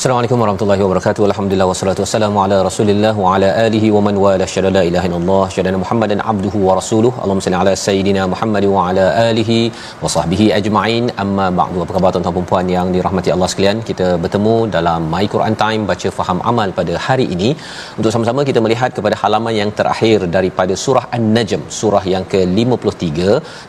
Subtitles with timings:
[0.00, 1.22] Assalamualaikum warahmatullahi wabarakatuh.
[1.28, 5.42] Alhamdulillah wassalatu wassalamu ala Rasulillah wa ala alihi wa man wala syada la ilaha illallah
[5.54, 7.10] syada Muhammadan abduhu wa rasuluh.
[7.22, 9.56] Allahumma salli ala sayidina Muhammad wa ala alihi
[10.02, 11.04] wa sahbihi ajma'in.
[11.24, 11.82] Amma ba'du.
[11.84, 13.82] Apa khabar tuan-tuan dan puan yang dirahmati Allah sekalian?
[13.90, 17.50] Kita bertemu dalam My Quran Time baca faham amal pada hari ini
[17.98, 23.10] untuk sama-sama kita melihat kepada halaman yang terakhir daripada surah An-Najm, surah yang ke-53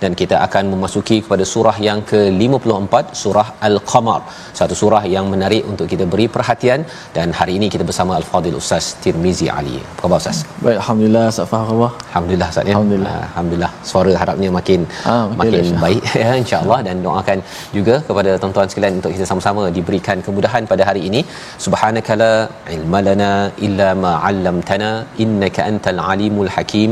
[0.06, 4.22] dan kita akan memasuki kepada surah yang ke-54, surah Al-Qamar.
[4.62, 6.80] Satu surah yang menarik untuk kita beri perhatian
[7.18, 9.78] dan hari ini kita bersama Al-Fadil Ustaz Tirmizi Ali.
[9.82, 10.38] Apa khabar Ustaz?
[10.66, 11.92] Baik, Alhamdulillah, Ustaz Faham khabar?
[12.10, 12.74] Alhamdulillah Ustaz ya.
[12.76, 13.14] Alhamdulillah.
[13.20, 13.72] Ah, Alhamdulillah.
[13.92, 14.82] Suara harapnya makin
[15.14, 17.40] Ah, makin makin insya- baik ya insya-Allah dan doakan
[17.78, 21.22] juga kepada tuan-tuan sekalian untuk kita sama-sama diberikan kemudahan pada hari ini.
[21.66, 22.32] Subhanakala
[22.76, 23.32] ilmalana
[23.68, 24.92] illa ma 'allamtana
[25.26, 26.92] innaka antal alimul hakim.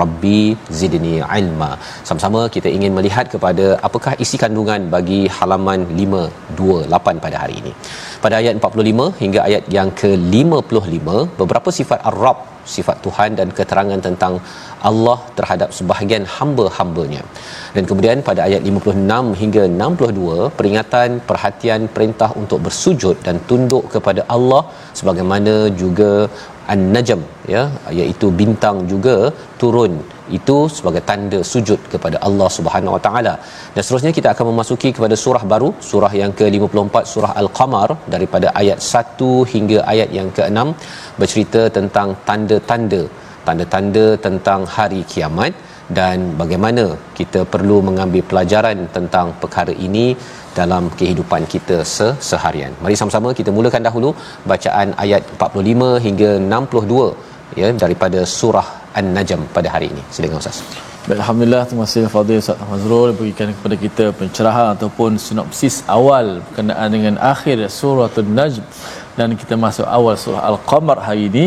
[0.00, 0.40] Rabbi
[0.80, 1.70] zidni ilma.
[2.08, 7.72] Sama-sama kita ingin melihat kepada apakah isi kandungan bagi halaman 528 pada hari ini.
[8.24, 11.08] Pada ayat 45 hingga ayat yang ke-55
[11.40, 12.38] beberapa sifat Ar-Rabb
[12.74, 14.34] sifat Tuhan dan keterangan tentang
[14.88, 17.22] Allah terhadap sebahagian hamba-hambanya.
[17.74, 24.24] Dan kemudian pada ayat 56 hingga 62 peringatan perhatian perintah untuk bersujud dan tunduk kepada
[24.36, 24.62] Allah
[25.00, 26.12] sebagaimana juga
[26.72, 27.20] An-Najm
[27.54, 27.62] ya
[28.00, 29.16] iaitu bintang juga
[29.60, 29.92] turun
[30.38, 33.34] itu sebagai tanda sujud kepada Allah Subhanahu Wa Taala.
[33.74, 38.78] Dan seterusnya kita akan memasuki kepada surah baru, surah yang ke-54 surah Al-Qamar daripada ayat
[38.92, 40.68] 1 hingga ayat yang ke-6
[41.20, 43.02] bercerita tentang tanda-tanda
[43.46, 45.52] tanda-tanda tentang hari kiamat
[45.98, 46.84] dan bagaimana
[47.18, 50.06] kita perlu mengambil pelajaran tentang perkara ini
[50.58, 51.78] dalam kehidupan kita
[52.28, 52.72] seharian.
[52.82, 54.10] Mari sama-sama kita mulakan dahulu
[54.52, 58.68] bacaan ayat 45 hingga 62 ya daripada surah
[58.98, 60.02] An-Najm pada hari ini.
[60.14, 60.58] Silakan Ustaz.
[61.08, 61.62] Baik, Alhamdulillah.
[61.68, 67.58] Terima kasih Fadil Ustaz Mazrul berikan kepada kita pencerahan ataupun sinopsis awal berkenaan dengan akhir
[67.78, 68.64] surah An-Najm
[69.18, 71.46] dan kita masuk awal surah Al-Qamar hari ini.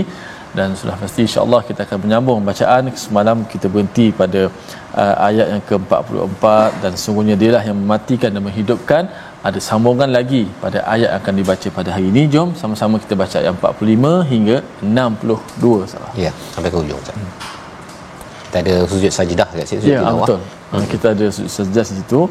[0.58, 2.94] Dan sudah pasti insya-Allah kita akan menyambung bacaan.
[3.06, 4.42] Semalam kita berhenti pada
[5.02, 6.44] uh, ayat yang ke-44
[6.84, 9.10] dan sungguhnya dialah yang mematikan dan menghidupkan
[9.48, 13.54] ada sambungan lagi pada ayat akan dibaca pada hari ini jom sama-sama kita baca ayat
[13.60, 17.16] 45 hingga 62 salah Ya, sampai ke hujung Ustaz.
[18.48, 20.40] Kita ada sujud sajdah kat situ Ya, betul.
[20.72, 20.86] Hmm.
[20.94, 22.22] Kita ada sujud sajdah di situ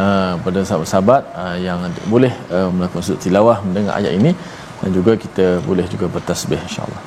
[0.00, 1.78] uh, pada sahabat-sahabat uh, yang
[2.12, 4.32] boleh uh, melakukan sujud tilawah mendengar ayat ini
[4.80, 7.00] dan juga kita boleh juga bertasbih insya-Allah.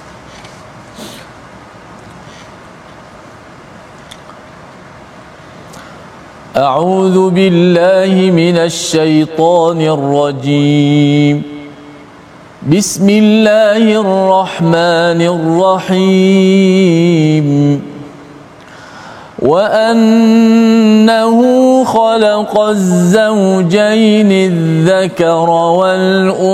[6.57, 11.43] أعوذ بالله من الشيطان الرجيم.
[12.69, 15.21] بسم الله الرحمن
[15.91, 17.81] الرحيم.
[19.39, 21.37] وأنه
[21.83, 26.53] خلق الزوجين الذكر والأنثى.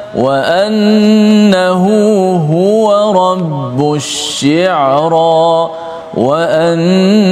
[0.15, 1.85] وأنه
[2.53, 5.69] هو رب الشعرى
[6.13, 7.31] وأنه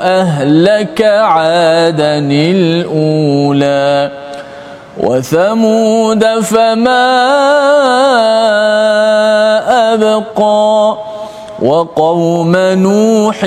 [0.00, 4.10] أهلك عادا الأولى
[5.00, 7.20] وثمود فما
[9.94, 10.96] أبقى
[11.62, 13.44] وقوم نوح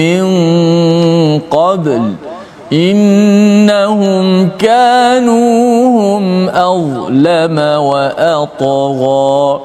[0.00, 0.24] من
[1.50, 2.12] قبل
[2.72, 9.60] إنهم كانوا هم أظلم وأطغى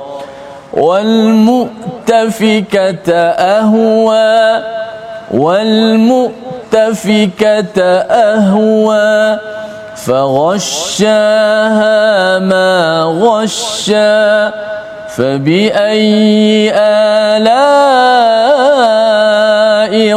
[2.11, 3.13] والمؤتفكة
[3.57, 4.63] أهوى
[5.33, 6.31] والمؤتفكة
[8.11, 9.39] أهوى
[9.95, 11.19] فغشاها
[12.39, 14.51] ما غشا
[15.09, 18.50] فبأي آلاء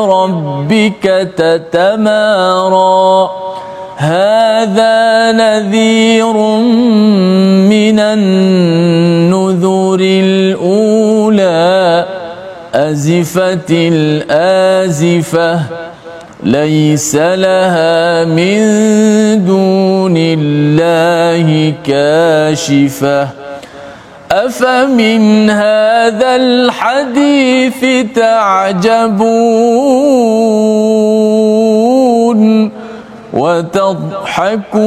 [0.04, 3.30] ربك تتمارى.
[3.96, 6.32] هذا نذير
[7.72, 12.06] من النذر الأولى.
[12.74, 15.60] أزفت الآزفة
[16.42, 18.58] ليس لها من
[19.44, 23.43] دون الله كاشفة.
[24.34, 27.84] أفمن هذا الحديث
[28.14, 29.20] تعجبون
[33.32, 34.78] وتضحكون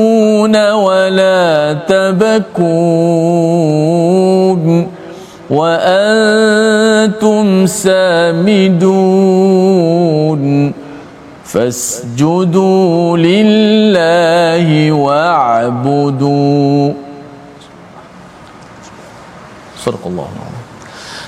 [0.71, 2.57] ولا تبكون
[5.49, 8.77] وأنتم سامدون
[11.43, 16.93] فاسجدوا لله واعبدوا
[19.87, 20.29] Surakallah.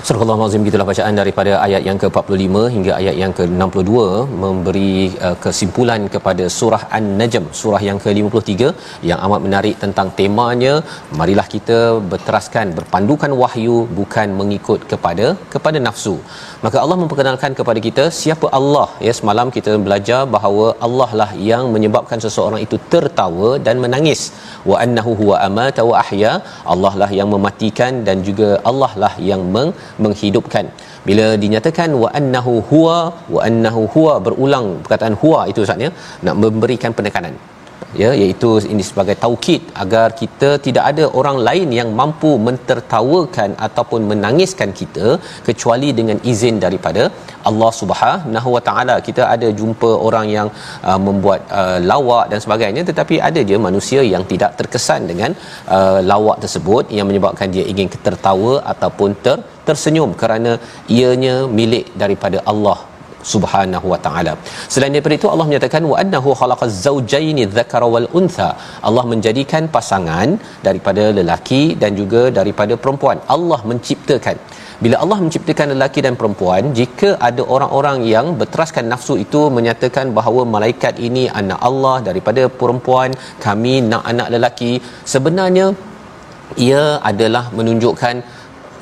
[0.06, 3.92] Surah Al-Azim gitulah bacaan daripada ayat yang ke-45 hingga ayat yang ke-62
[4.42, 4.92] memberi
[5.26, 8.52] uh, kesimpulan kepada surah An-Najm surah yang ke-53
[9.10, 10.72] yang amat menarik tentang temanya
[11.20, 11.78] marilah kita
[12.12, 16.16] berteraskan berpandukan wahyu bukan mengikut kepada kepada nafsu
[16.64, 18.88] Maka Allah memperkenalkan kepada kita siapa Allah.
[19.06, 24.22] Ya semalam kita belajar bahawa Allah lah yang menyebabkan seseorang itu tertawa dan menangis.
[24.70, 26.32] Wa annahu huwa amata wa ahya.
[26.74, 30.66] Allah lah yang mematikan dan juga Allah lah yang meng- menghidupkan
[31.08, 32.96] bila dinyatakan wa annahu huwa
[33.34, 35.90] wa annahu huwa berulang perkataan huwa itu saatnya
[36.26, 37.34] nak memberikan penekanan
[38.02, 44.00] ya iaitu ini sebagai taukid agar kita tidak ada orang lain yang mampu mentertawakan ataupun
[44.10, 45.08] menangiskan kita
[45.48, 47.04] kecuali dengan izin daripada
[47.48, 48.96] Allah Subhanahu Wa Taala.
[49.08, 50.48] Kita ada jumpa orang yang
[50.90, 55.32] uh, membuat uh, lawak dan sebagainya tetapi ada dia manusia yang tidak terkesan dengan
[55.76, 56.84] uh, lawak tersebut.
[56.98, 59.38] Yang menyebabkan dia ingin tertawa ataupun ter
[59.68, 60.52] tersenyum kerana
[60.98, 62.78] ianya milik daripada Allah
[63.32, 64.32] subhanahu wa taala.
[64.74, 68.50] Selain daripada itu Allah menyatakan wa annahu khalaqaz zawjaini dzakara wal untha.
[68.88, 70.30] Allah menjadikan pasangan
[70.68, 73.18] daripada lelaki dan juga daripada perempuan.
[73.36, 74.38] Allah menciptakan.
[74.84, 80.42] Bila Allah menciptakan lelaki dan perempuan, jika ada orang-orang yang berteraskan nafsu itu menyatakan bahawa
[80.54, 83.12] malaikat ini anak Allah daripada perempuan,
[83.46, 84.72] kami nak anak lelaki,
[85.14, 85.66] sebenarnya
[86.68, 88.14] ia adalah menunjukkan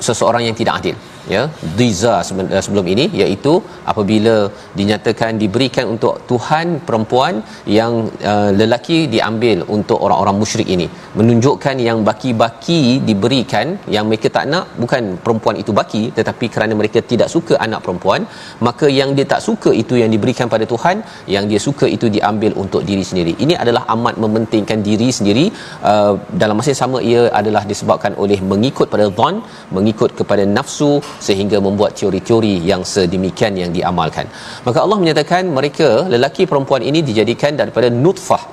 [0.07, 0.95] seseorang yang tidak adil
[1.33, 1.43] ya
[1.79, 2.15] diza
[2.55, 3.53] eh, sebelum ini iaitu
[3.91, 4.35] apabila
[4.79, 7.33] dinyatakan diberikan untuk Tuhan perempuan
[7.77, 7.93] yang
[8.31, 10.87] uh, lelaki diambil untuk orang-orang musyrik ini.
[11.19, 17.01] Menunjukkan yang baki-baki diberikan yang mereka tak nak bukan perempuan itu baki tetapi kerana mereka
[17.11, 18.21] tidak suka anak perempuan
[18.67, 20.97] maka yang dia tak suka itu yang diberikan pada Tuhan
[21.35, 23.33] yang dia suka itu diambil untuk diri sendiri.
[23.43, 25.45] Ini adalah amat mementingkan diri sendiri.
[25.89, 29.35] Uh, dalam masa yang sama ia adalah disebabkan oleh mengikut pada zon
[29.77, 30.91] mengikut kepada nafsu
[31.27, 34.27] sehingga membuat teori-teori yang sedemikian yang diamalkan.
[34.67, 38.43] Maka Allah menyatakan mereka lelaki perempuan ini dijadikan daripada nutfah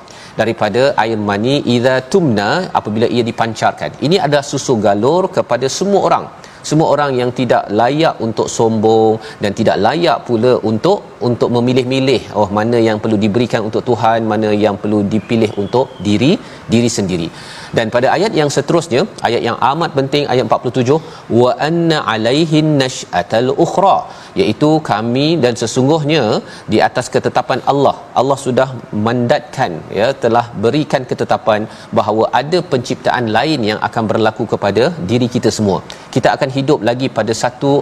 [0.41, 3.91] daripada air mani idza tumna apabila ia dipancarkan.
[4.07, 6.27] Ini adalah susu galur kepada semua orang
[6.69, 12.23] semua orang yang tidak layak untuk sombong dan tidak layak pula untuk untuk memilih-milih.
[12.41, 16.33] Oh mana yang perlu diberikan untuk Tuhan mana yang perlu dipilih untuk diri
[16.73, 17.29] diri sendiri.
[17.77, 20.97] Dan pada ayat yang seterusnya ayat yang amat penting ayat 47
[21.41, 23.97] wa anna alaihin nashatal ukhra
[24.41, 26.23] iaitu kami dan sesungguhnya
[26.73, 27.97] di atas ketetapan Allah.
[28.21, 28.69] Allah sudah
[29.07, 31.63] mandatkan ya telah berikan ketetapan
[31.99, 35.81] bahawa ada penciptaan lain yang akan berlaku kepada diri kita semua.
[36.17, 37.73] Kita akan hidup lagi pada satu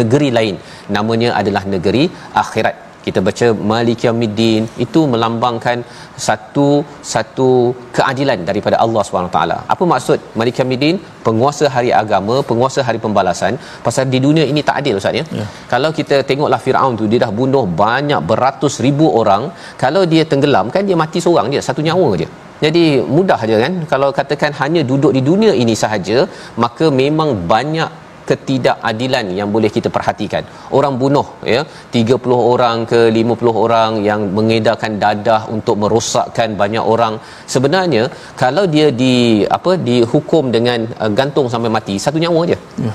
[0.00, 0.56] negeri lain.
[0.96, 2.04] Namanya adalah negeri
[2.44, 5.78] akhirat kita baca Malik Yaumiddin itu melambangkan
[6.26, 6.68] satu
[7.12, 7.50] satu
[7.96, 9.56] keadilan daripada Allah Subhanahu taala.
[9.74, 10.98] Apa maksud Malik Yaumiddin?
[11.26, 13.52] Penguasa hari agama, penguasa hari pembalasan.
[13.86, 15.24] Pasal di dunia ini tak adil Ustaz ya.
[15.40, 15.46] ya.
[15.72, 19.44] Kalau kita tengoklah Firaun tu dia dah bunuh banyak beratus ribu orang,
[19.84, 22.28] kalau dia tenggelam kan dia mati seorang je, satu nyawa je.
[22.64, 22.84] Jadi
[23.16, 26.18] mudah aja kan kalau katakan hanya duduk di dunia ini sahaja
[26.64, 27.90] maka memang banyak
[28.28, 30.42] ketidakadilan yang boleh kita perhatikan.
[30.78, 31.60] Orang bunuh ya
[31.96, 37.16] 30 orang ke 50 orang yang mengedarkan dadah untuk merosakkan banyak orang.
[37.54, 38.04] Sebenarnya
[38.42, 39.14] kalau dia di
[39.58, 42.60] apa dihukum dengan uh, gantung sampai mati satu nyawa dia.
[42.86, 42.94] Ya.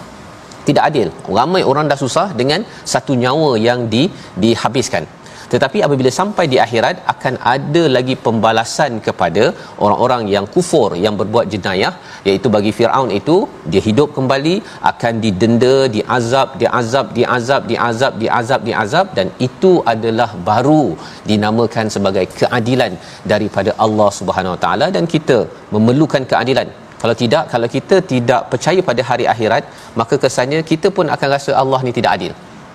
[0.68, 1.08] Tidak adil.
[1.38, 2.62] Ramai orang dah susah dengan
[2.94, 4.04] satu nyawa yang di
[4.44, 5.04] dihabiskan
[5.54, 9.44] tetapi apabila sampai di akhirat akan ada lagi pembalasan kepada
[9.86, 11.94] orang-orang yang kufur yang berbuat jenayah
[12.30, 13.38] iaitu bagi Firaun itu
[13.72, 14.56] dia hidup kembali
[14.92, 20.84] akan didenda diazab diazab diazab diazab diazab diazab dan itu adalah baru
[21.32, 22.94] dinamakan sebagai keadilan
[23.34, 24.88] daripada Allah Subhanahu Wa Taala.
[24.96, 25.38] Dan kita
[25.76, 26.70] memerlukan keadilan.
[27.02, 29.64] Kalau tidak kalau kita tidak percaya pada hari akhirat
[30.00, 32.34] maka kesannya kita pun akan rasa Allah ni tidak adil.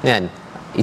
[0.09, 0.25] Kan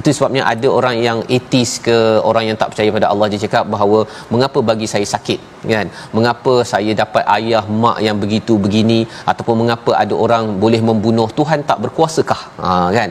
[0.00, 1.96] itu sebabnya ada orang yang etis ke
[2.30, 3.98] orang yang tak percaya pada Allah dia cakap bahawa
[4.32, 5.40] mengapa bagi saya sakit
[5.72, 5.86] kan?
[6.16, 9.00] Mengapa saya dapat ayah mak yang begitu begini?
[9.32, 12.40] Ataupun mengapa ada orang boleh membunuh Tuhan tak berkuasakah?
[12.64, 13.10] Ha kan?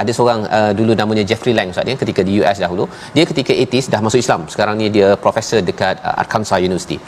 [0.00, 2.84] Ada seorang uh, dulu namanya Jeffrey Lang Ustaz ya ketika di US dahulu.
[3.14, 4.42] Dia ketika 80s dah masuk Islam.
[4.52, 6.98] Sekarang ni dia profesor dekat uh, Arkansas University.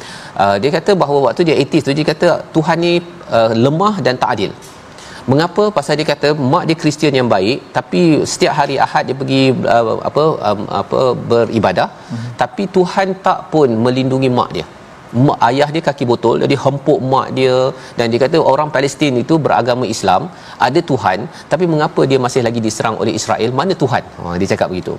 [0.43, 2.93] Uh, dia kata bahawa waktu dia 80s tu dia kata Tuhan ni
[3.39, 4.53] uh, lemah dan tak adil
[5.33, 5.65] mengapa?
[5.77, 8.01] Pasal dia kata mak dia Kristian yang baik tapi
[8.33, 9.43] setiap hari Ahad dia pergi
[9.77, 11.89] uh, apa um, apa beribadah.
[12.11, 12.29] Hmm.
[12.43, 14.67] tapi Tuhan tak pun melindungi mak dia.
[15.27, 17.57] Mak ayah dia kaki botol jadi hempuk mak dia.
[17.99, 20.23] Dan dia kata orang Palestin itu beragama Islam
[20.69, 21.19] ada Tuhan
[21.53, 23.51] tapi mengapa dia masih lagi diserang oleh Israel?
[23.61, 24.05] Mana Tuhan?
[24.21, 24.97] Ha, dia cakap begitu.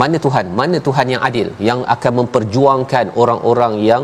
[0.00, 0.46] Mana Tuhan?
[0.60, 4.02] Mana Tuhan yang adil yang akan memperjuangkan orang-orang yang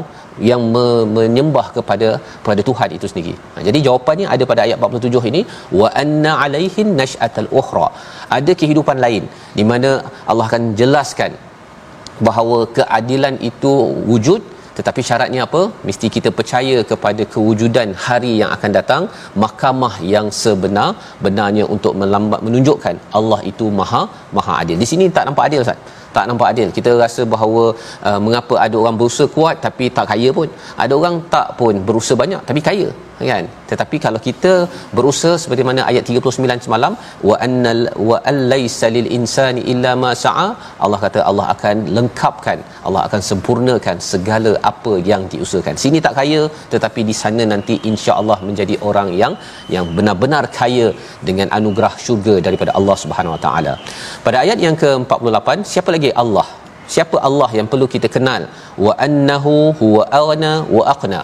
[0.51, 2.09] yang me- menyembah kepada
[2.43, 3.35] kepada Tuhan itu sendiri.
[3.55, 5.43] Ha, jadi jawapannya ada pada ayat 47 ini
[5.81, 7.89] wa anna alaihin nash'atal ukhra.
[8.39, 9.27] Ada kehidupan lain
[9.59, 9.91] di mana
[10.31, 11.33] Allah akan jelaskan
[12.29, 13.73] bahawa keadilan itu
[14.13, 14.43] wujud
[14.79, 19.03] tetapi syaratnya apa mesti kita percaya kepada kewujudan hari yang akan datang
[19.43, 20.91] mahkamah yang sebenar
[21.25, 24.03] benarnya untuk melambat menunjukkan Allah itu maha
[24.39, 25.81] maha adil di sini tak nampak adil Ustaz
[26.17, 26.69] tak nampak adil.
[26.79, 27.65] Kita rasa bahawa
[28.09, 30.49] uh, mengapa ada orang berusaha kuat tapi tak kaya pun.
[30.85, 32.91] Ada orang tak pun berusaha banyak tapi kaya
[33.29, 33.45] kan?
[33.71, 34.53] Tetapi kalau kita
[34.97, 36.93] berusaha seperti mana ayat 39 semalam
[37.29, 40.47] wa annal wa allaysa lil insani illa ma sa'a
[40.85, 45.77] Allah kata Allah akan lengkapkan Allah akan sempurnakan segala apa yang diusahakan.
[45.85, 46.41] Sini tak kaya
[46.75, 49.35] tetapi di sana nanti insya-Allah menjadi orang yang
[49.75, 50.89] yang benar-benar kaya
[51.29, 53.75] dengan anugerah syurga daripada Allah Subhanahu Wa Taala.
[54.27, 56.49] Pada ayat yang ke-48 siapa lagi Allah
[56.95, 58.43] siapa Allah yang perlu kita kenal
[58.87, 61.21] wa annahu huwa aghna wa aqna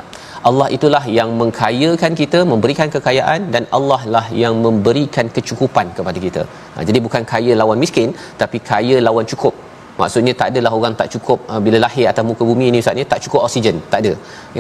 [0.49, 6.43] Allah itulah yang mengkayakan kita, memberikan kekayaan dan Allah lah yang memberikan kecukupan kepada kita.
[6.75, 8.11] Ha, jadi bukan kaya lawan miskin,
[8.43, 9.55] tapi kaya lawan cukup.
[10.01, 13.05] Maksudnya tak adalah orang tak cukup uh, bila lahir atas muka bumi ni Ustaz ni
[13.13, 14.13] tak cukup oksigen, tak ada.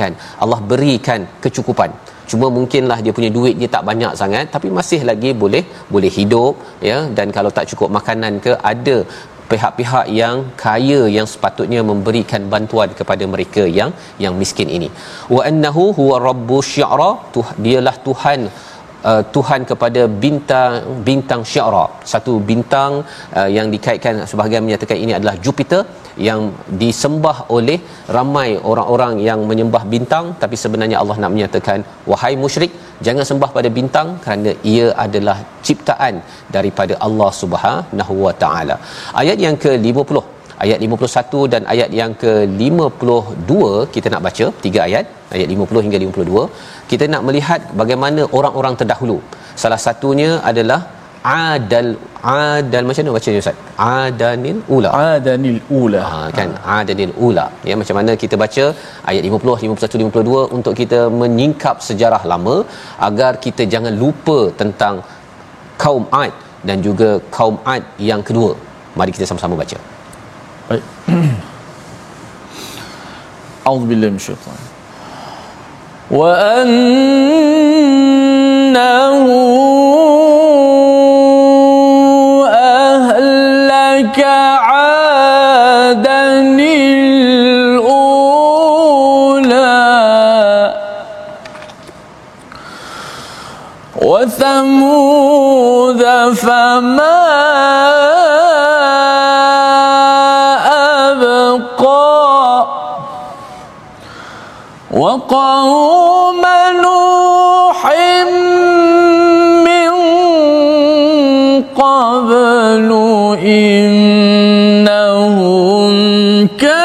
[0.02, 0.12] Kan?
[0.44, 1.90] Allah berikan kecukupan.
[2.30, 5.62] Cuma mungkinlah dia punya duit dia tak banyak sangat tapi masih lagi boleh
[5.94, 6.54] boleh hidup
[6.88, 8.96] ya dan kalau tak cukup makanan ke ada
[9.50, 13.90] pihak-pihak yang kaya yang sepatutnya memberikan bantuan kepada mereka yang
[14.24, 14.88] yang miskin ini.
[15.36, 17.10] Wa annahu huwa rabbus syi'ra
[17.66, 18.40] dialah tuhan
[19.10, 20.72] uh, Tuhan kepada bintang
[21.08, 21.86] bintang syara.
[22.12, 22.92] Satu bintang
[23.38, 25.82] uh, yang dikaitkan sebahagian menyatakan ini adalah Jupiter
[26.28, 26.40] yang
[26.82, 27.78] disembah oleh
[28.16, 30.26] ramai orang-orang yang menyembah bintang.
[30.42, 31.80] Tapi sebenarnya Allah nak menyatakan
[32.12, 32.72] wahai musyrik
[33.06, 36.16] jangan sembah pada bintang kerana ia adalah ciptaan
[36.56, 38.78] daripada Allah Subhanahu wa taala.
[39.22, 40.18] Ayat yang ke-50
[40.64, 43.62] ayat 51 dan ayat yang ke-52
[43.94, 45.06] kita nak baca tiga ayat.
[45.34, 46.42] Ayat 50 hingga 52
[46.90, 49.18] kita nak melihat bagaimana orang-orang terdahulu.
[49.62, 50.80] Salah satunya adalah
[51.26, 51.88] adal
[52.34, 53.58] adal macam mana bacanya ustaz?
[54.02, 54.90] Adanil ula.
[55.14, 56.02] Adanil ula.
[56.10, 56.50] Ha, kan?
[56.66, 56.76] Ha.
[56.82, 57.46] adanil ula.
[57.68, 58.64] Ya macam mana kita baca
[59.10, 62.56] ayat 50 51 52 untuk kita menyingkap sejarah lama
[63.08, 64.96] agar kita jangan lupa tentang
[65.84, 66.32] kaum ad
[66.68, 68.52] dan juga kaum ad yang kedua.
[68.98, 69.78] Mari kita sama-sama baca.
[70.70, 70.84] Baik.
[73.70, 74.10] Auzubillahi
[76.10, 77.66] وأنه
[82.46, 84.20] أهلك
[84.60, 86.26] عادا
[89.46, 90.74] الأولى
[94.36, 96.02] وثمود
[96.34, 97.26] فما
[104.96, 106.42] وقوم
[106.82, 107.80] نوح
[109.66, 109.90] من
[111.76, 112.90] قبل
[113.44, 115.36] إنهم
[116.60, 116.75] كانوا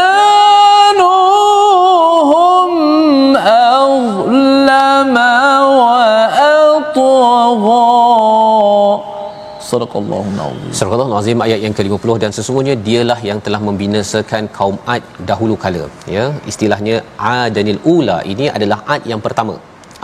[9.72, 15.86] Surah Al-Azim ayat yang ke-50 dan sesungguhnya dialah yang telah membinasakan kaum Ad dahulu kala.
[16.16, 16.96] Ya istilahnya
[17.36, 18.18] Adanil Ula.
[18.34, 19.56] Ini adalah Ad yang pertama.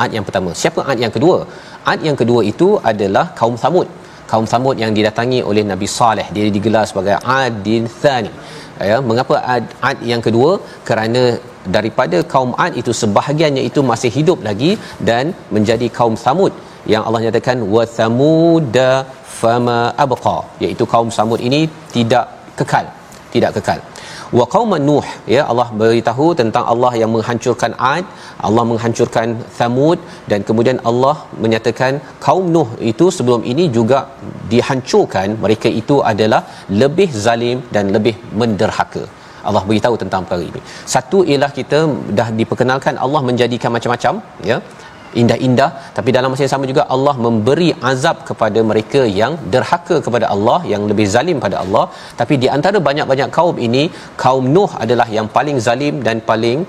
[0.04, 0.52] Ad yang pertama.
[0.62, 1.38] Siapa Ad yang kedua?
[1.94, 3.90] Ad yang kedua itu adalah kaum Samud.
[4.32, 6.28] Kaum Samud yang didatangi oleh Nabi Saleh.
[6.36, 8.32] Dia digelar sebagai Adin Thani.
[8.90, 10.50] Ya mengapa Ad, Ad yang kedua?
[10.88, 11.24] Kerana
[11.76, 14.72] daripada kaum Ad itu sebahagiannya itu masih hidup lagi
[15.10, 16.54] dan menjadi kaum Samud.
[16.94, 18.90] Yang Allah nyatakan wa thamuda
[19.41, 21.62] fama abqa iaitu kaum Samud ini
[21.96, 22.25] tidak
[22.60, 22.88] kekal
[23.36, 23.79] tidak kekal.
[24.38, 28.06] Wa qauman nuh ya Allah beritahu tentang Allah yang menghancurkan Ad
[28.48, 29.27] Allah menghancurkan
[29.58, 30.00] Thamud
[30.32, 31.94] dan kemudian Allah menyatakan
[32.25, 34.00] kaum Nuh itu sebelum ini juga
[34.53, 36.41] dihancurkan mereka itu adalah
[36.82, 39.06] lebih zalim dan lebih menderhaka.
[39.50, 40.62] Allah beritahu tentang perkara ini.
[40.94, 41.79] Satu ialah kita
[42.20, 44.13] dah diperkenalkan Allah menjadikan macam-macam
[44.50, 44.58] ya
[45.22, 50.28] indah-indah tapi dalam masa yang sama juga Allah memberi azab kepada mereka yang derhaka kepada
[50.36, 51.86] Allah yang lebih zalim pada Allah
[52.22, 53.84] tapi di antara banyak-banyak kaum ini
[54.24, 56.60] kaum Nuh adalah yang paling zalim dan paling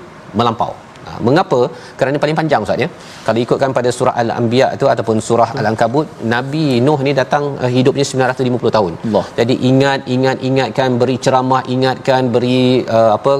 [0.40, 0.72] melampau
[1.08, 1.60] Ha, mengapa?
[1.98, 2.88] Kerana paling panjang Ustaz ya.
[3.26, 8.04] Kalau ikutkan pada surah Al-Anbiya tu ataupun surah Al-Ankabut, Nabi Nuh ni datang uh, hidupnya
[8.10, 8.92] 950 tahun.
[9.08, 9.24] Allah.
[9.38, 12.60] Jadi ingat ingat ingatkan beri ceramah, ingatkan beri
[12.98, 13.34] uh, apa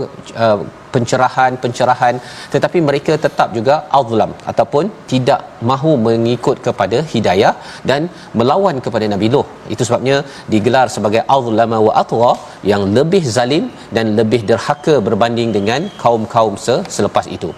[0.45, 0.59] uh,
[0.95, 2.15] pencerahan-pencerahan
[2.55, 5.41] tetapi mereka tetap juga azlam ataupun tidak
[5.71, 7.53] mahu mengikut kepada hidayah
[7.91, 8.03] dan
[8.39, 9.47] melawan kepada Nabi Nuh.
[9.75, 10.17] Itu sebabnya
[10.53, 12.31] digelar sebagai azlama wa atwa
[12.71, 13.65] yang lebih zalim
[13.97, 16.55] dan lebih derhaka berbanding dengan kaum-kaum
[16.97, 17.51] selepas itu.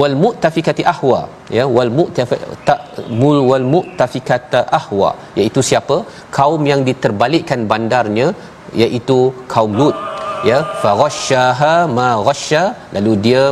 [0.00, 1.20] Wal mu'tafikati ahwa
[1.58, 2.76] ya wal mu'tafika
[3.20, 5.98] mul wal mu'tafikata ahwa iaitu siapa?
[6.38, 8.28] Kaum yang diterbalikkan bandarnya
[8.82, 9.18] iaitu
[9.54, 9.96] kaum Lut
[10.50, 12.62] ya faghasyaha ma ghasya.
[12.96, 13.42] Lalu dia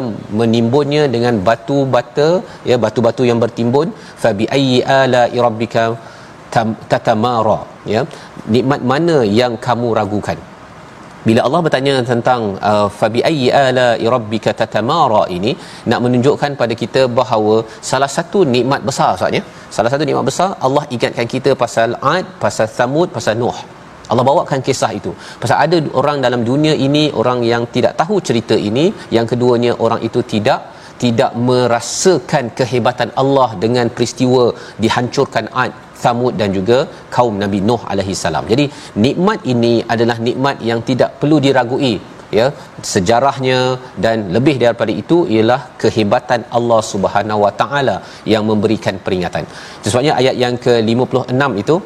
[0.40, 2.28] menimbunnya dengan batu bata
[2.70, 3.90] ya batu-batu yang bertimbun.
[4.24, 5.84] Fa bi ayyi ala rabbika
[6.92, 7.60] tatamara.
[7.94, 8.02] Ya
[8.56, 10.38] nikmat mana yang kamu ragukan?
[11.28, 15.52] Bila Allah bertanya tentang uh, fa bi ayyi ala rabbika tatamara ini
[15.90, 17.54] nak menunjukkan pada kita bahawa
[17.90, 19.42] salah satu nikmat besar Ustaz ya.
[19.76, 23.58] Salah satu nikmat besar Allah ingatkan kita pasal Ad pasal Thamud pasal Nuh
[24.10, 25.12] Allah bawakan kisah itu.
[25.42, 30.02] Pasal ada orang dalam dunia ini orang yang tidak tahu cerita ini, yang keduanya orang
[30.08, 30.60] itu tidak
[31.02, 34.44] tidak merasakan kehebatan Allah dengan peristiwa
[34.82, 36.78] dihancurkan Ad, Thamud dan juga
[37.16, 38.44] kaum Nabi Nuh alaihi salam.
[38.52, 38.64] Jadi
[39.04, 41.94] nikmat ini adalah nikmat yang tidak perlu diragui
[42.38, 42.46] ya
[42.92, 43.58] sejarahnya
[44.04, 47.96] dan lebih daripada itu ialah kehebatan Allah Subhanahu Wa Taala
[48.32, 49.46] yang memberikan peringatan.
[49.88, 51.76] Sebabnya ayat yang ke-56 itu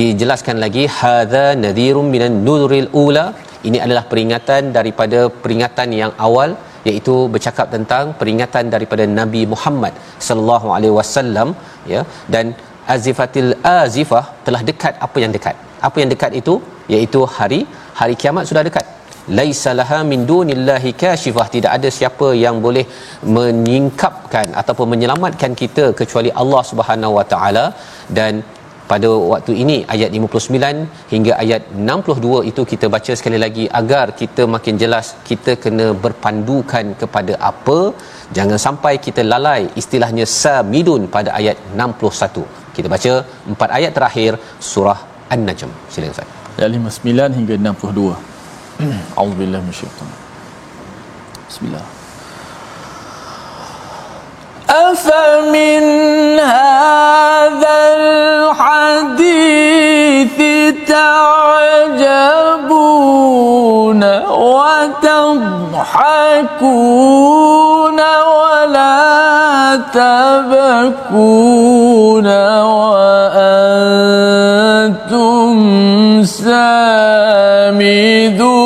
[0.00, 3.26] dijelaskan lagi hadza nadhirum minan nuril ula.
[3.68, 6.50] Ini adalah peringatan daripada peringatan yang awal
[6.88, 9.94] iaitu bercakap tentang peringatan daripada Nabi Muhammad
[10.26, 11.48] sallallahu alaihi wasallam
[11.92, 12.00] ya
[12.34, 12.46] dan
[12.94, 15.56] azifatil azifah telah dekat apa yang dekat.
[15.88, 16.54] Apa yang dekat itu?
[16.94, 17.60] Iaitu hari
[18.00, 18.86] hari kiamat sudah dekat
[19.38, 21.46] laisa laha min dunillahi kashifah.
[21.56, 22.86] Tidak ada siapa yang boleh
[23.36, 27.66] menyingkapkan ataupun menyelamatkan kita kecuali Allah Subhanahu wa taala.
[28.18, 28.42] Dan
[28.92, 34.42] pada waktu ini ayat 59 hingga ayat 62 itu kita baca sekali lagi agar kita
[34.54, 37.78] makin jelas kita kena berpandukan kepada apa?
[38.38, 43.12] Jangan sampai kita lalai istilahnya samidun pada ayat 61 kita baca
[43.52, 44.32] empat ayat terakhir
[44.70, 44.98] surah
[45.34, 45.72] An-Najm.
[45.92, 46.28] Silakan Ustaz.
[46.58, 48.31] Ayat 59 hingga 62
[49.16, 50.18] auzubillahi minasyaitanir
[51.48, 51.82] Bismillah
[54.72, 55.84] أفمن
[56.40, 57.76] هذا
[58.56, 60.38] الحديث
[62.32, 64.00] تعجبون
[65.92, 68.00] وتضحكون
[68.38, 69.02] ولا
[69.92, 72.26] تبكون
[72.62, 73.52] وأنتم
[76.24, 78.61] سامدون؟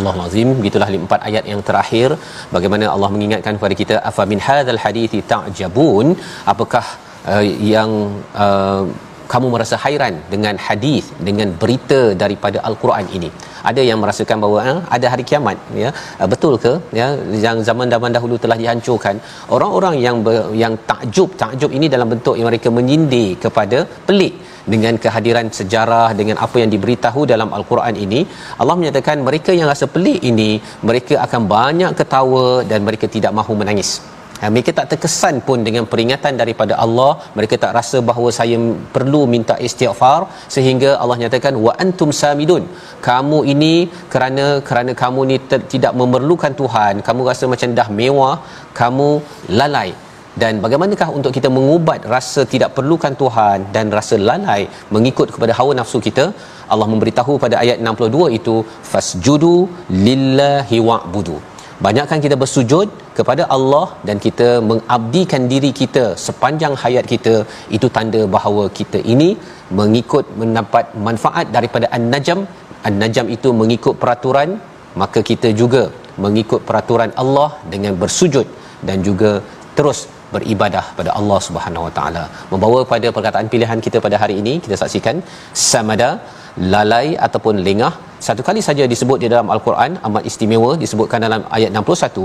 [0.00, 2.08] Sadaqallahul azim gitulah empat ayat yang terakhir.
[2.54, 6.06] Bagaimana Allah mengingatkan kepada kita afa min hadzal hadithi ta'jabun?
[6.52, 6.84] Apakah
[7.32, 7.90] uh, yang
[8.44, 8.82] uh,
[9.32, 13.30] kamu merasa hairan dengan hadis dengan berita daripada al-Quran ini
[13.70, 15.90] ada yang merasakan bahawa eh, ada hari kiamat ya.
[16.20, 16.72] Uh, betul ke?
[17.00, 17.08] Ya
[17.46, 19.16] yang zaman-zaman dahulu telah dihancurkan.
[19.56, 24.34] Orang-orang yang ber, yang takjub takjub ini dalam bentuk yang mereka menyindir kepada pelik
[24.72, 28.20] dengan kehadiran sejarah dengan apa yang diberitahu dalam al-Quran ini
[28.60, 30.50] Allah menyatakan mereka yang rasa pelik ini
[30.88, 33.92] mereka akan banyak ketawa dan mereka tidak mahu menangis
[34.54, 37.10] mereka tak terkesan pun dengan peringatan daripada Allah.
[37.38, 38.58] Mereka tak rasa bahawa saya
[38.94, 40.20] perlu minta istighfar
[40.54, 42.64] sehingga Allah nyatakan wa antum samidun.
[43.08, 43.74] Kamu ini
[44.12, 48.36] kerana kerana kamu ni ter, tidak memerlukan Tuhan, kamu rasa macam dah mewah,
[48.80, 49.10] kamu
[49.60, 49.90] lalai.
[50.42, 54.62] Dan bagaimanakah untuk kita mengubat rasa tidak perlukan Tuhan dan rasa lalai
[54.94, 56.26] mengikut kepada hawa nafsu kita?
[56.72, 58.56] Allah memberitahu pada ayat 62 itu
[58.92, 59.54] fasjudu
[60.08, 61.38] lillahi wa'budu
[61.86, 62.86] banyakkan kita bersujud
[63.18, 67.34] kepada Allah dan kita mengabdikan diri kita sepanjang hayat kita
[67.76, 69.30] itu tanda bahawa kita ini
[69.80, 72.40] mengikut mendapat manfaat daripada an-najm
[72.88, 74.50] an-najm itu mengikut peraturan
[75.02, 75.82] maka kita juga
[76.24, 78.46] mengikut peraturan Allah dengan bersujud
[78.88, 79.32] dan juga
[79.78, 80.00] terus
[80.34, 82.24] beribadah pada Allah Subhanahu Wa Taala.
[82.52, 85.16] Membawa pada perkataan pilihan kita pada hari ini kita saksikan
[85.70, 86.10] samada
[86.74, 87.92] lalai ataupun lengah
[88.26, 92.24] satu kali saja disebut di dalam al-Quran amat istimewa disebutkan dalam ayat 61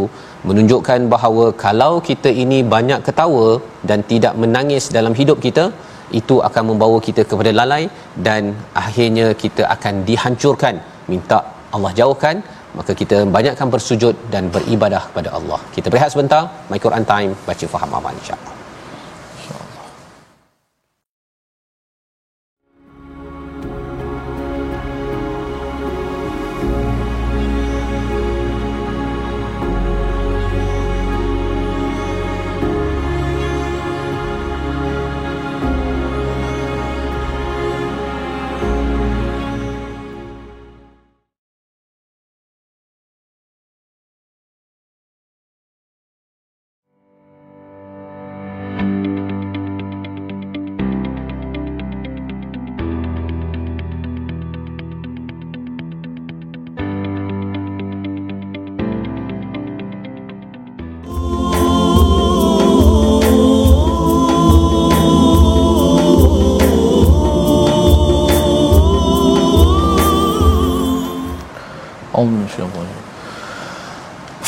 [0.50, 3.50] menunjukkan bahawa kalau kita ini banyak ketawa
[3.90, 5.66] dan tidak menangis dalam hidup kita
[6.20, 7.84] itu akan membawa kita kepada lalai
[8.28, 8.44] dan
[8.84, 10.78] akhirnya kita akan dihancurkan
[11.14, 11.40] minta
[11.76, 12.38] Allah jauhkan
[12.80, 15.60] maka kita banyakkan bersujud dan beribadah kepada Allah.
[15.78, 18.55] Kita berehat sebentar, My Quran Time, baca faham amal insya-Allah.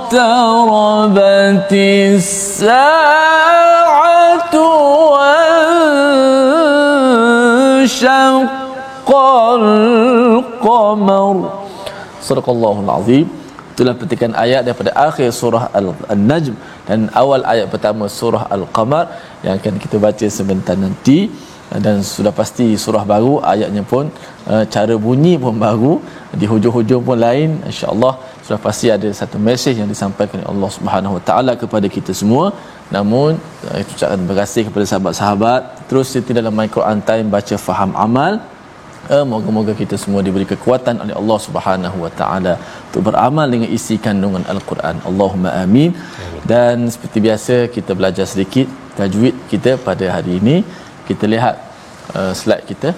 [0.10, 0.94] اقتربت
[2.14, 2.96] الساعة
[8.00, 8.59] وانشق
[10.66, 11.36] qamar
[12.28, 13.28] Surakallahul Azim.
[13.74, 16.56] Itulah petikan ayat daripada akhir surah Al-Najm
[16.90, 19.06] Dan awal ayat pertama surah Al-Qamar
[19.46, 21.20] Yang akan kita baca sebentar nanti.
[21.84, 24.12] Dan sudah pasti surah baru Ayatnya pun
[24.52, 25.94] eh, cara bunyi pun baru.
[26.40, 28.14] Di hujung-hujung pun lain InsyaAllah.
[28.44, 32.52] Sudah pasti ada satu mesej Yang disampaikan Allah Subhanahu Wa Taala kepada kita semua.
[32.96, 35.62] Namun Saya ucapkan terima kasih kepada sahabat-sahabat.
[35.88, 38.59] Terus di dalam Al-Quran Time Baca Faham Amal.
[39.16, 42.52] Eh, moga-moga kita semua diberi kekuatan oleh Allah Subhanahu Wa Taala
[42.88, 44.96] untuk beramal dengan isi kandungan Al-Quran.
[45.10, 45.92] Allahumma amin.
[46.52, 48.68] Dan seperti biasa kita belajar sedikit
[49.00, 50.58] tajwid kita pada hari ini.
[51.08, 51.56] Kita lihat
[52.20, 52.92] uh, slide kita.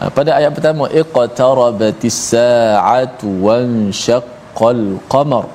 [0.00, 4.82] Uh, pada ayat pertama iqtarabatis sa'atu wanshaqqal
[5.14, 5.46] qamar.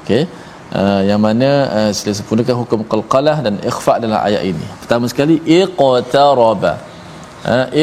[0.00, 0.24] Okey.
[0.72, 4.66] Uh, yang mana uh, sila sempurnakan hukum qalqalah dan ikhfa dalam ayat ini.
[4.80, 6.93] Pertama sekali iqtaraba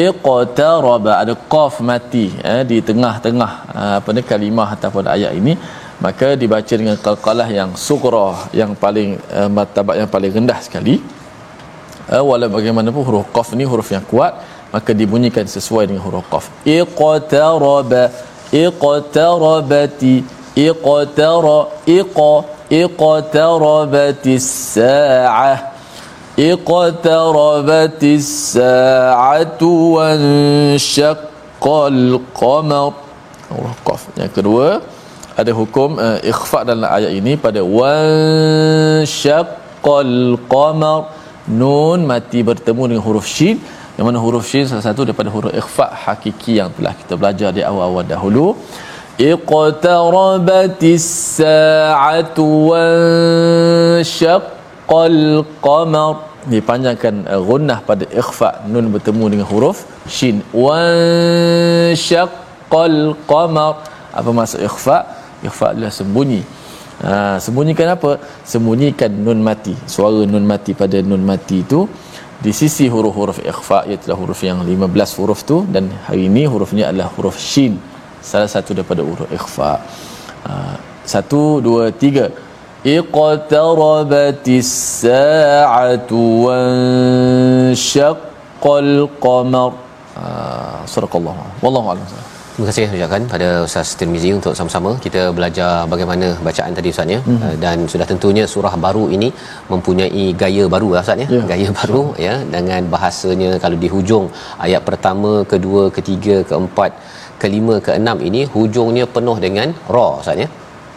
[0.04, 5.54] iqtaraba ada qaf mati eh, di tengah-tengah eh, apa ni kalimah ataupun ayat ini.
[6.02, 10.98] Maka dibaca dengan qalqalah yang sughra yang paling eh, martabat yang paling rendah sekali.
[12.10, 14.34] Eh, walau bagaimanapun huruf qaf ni huruf yang kuat
[14.74, 16.44] maka dibunyikan sesuai dengan huruf qaf.
[16.66, 18.02] Iqtaraba
[18.50, 20.14] iqtarabati
[20.68, 22.32] iqtara iqa
[22.82, 25.71] iqtarabatis sa'ah
[26.39, 29.61] اقتربت الساعة
[29.95, 32.93] وانشق القمر
[33.87, 34.01] Qaf.
[34.19, 34.83] Yang kedua
[35.39, 39.15] ada hukum uh, ikhfa dalam ayat ini pada wansyaqqal
[40.53, 40.99] qamar
[41.61, 43.55] nun mati bertemu dengan huruf shin
[43.95, 47.61] yang mana huruf shin salah satu daripada huruf ikhfa hakiki yang telah kita belajar di
[47.69, 48.45] awal-awal dahulu
[49.31, 51.07] iqtarabatis
[51.39, 54.43] sa'atu wansyaq
[54.82, 56.14] syaqqal qamar.
[56.42, 60.42] Dipanjangkan uh, gunnah pada ikhfa nun bertemu dengan huruf shin.
[60.50, 60.82] Wa
[61.94, 63.86] syaqqal qamar.
[64.10, 65.06] Apa maksud ikhfa?
[65.46, 66.42] Ikhfa adalah sembunyi.
[67.02, 68.18] Ha, sembunyikan apa?
[68.42, 69.74] Sembunyikan nun mati.
[69.86, 71.86] Suara nun mati pada nun mati itu
[72.42, 77.08] di sisi huruf-huruf ikhfa iaitu huruf yang 15 huruf tu dan hari ini hurufnya adalah
[77.14, 77.78] huruf shin.
[78.22, 79.72] Salah satu daripada huruf ikhfa.
[80.46, 80.74] Uh,
[81.06, 82.30] satu dua tiga
[85.06, 88.10] sa'atu wanshaqqal
[89.24, 89.70] qamar
[90.22, 92.06] uh, surah Allah wallahu a'lam
[92.54, 97.20] Terima kasih ucapkan pada Ustaz Tirmizi untuk sama-sama kita belajar bagaimana bacaan tadi Ustaz ya.
[97.28, 97.52] Mm-hmm.
[97.64, 99.28] dan sudah tentunya surah baru ini
[99.72, 101.28] mempunyai gaya baru lah Ustaz ya.
[101.36, 101.46] Yeah.
[101.52, 104.26] gaya baru ya dengan bahasanya kalau di hujung
[104.66, 106.90] ayat pertama, kedua, ketiga, keempat,
[107.44, 110.48] kelima, keenam ini hujungnya penuh dengan ra Ustaz ya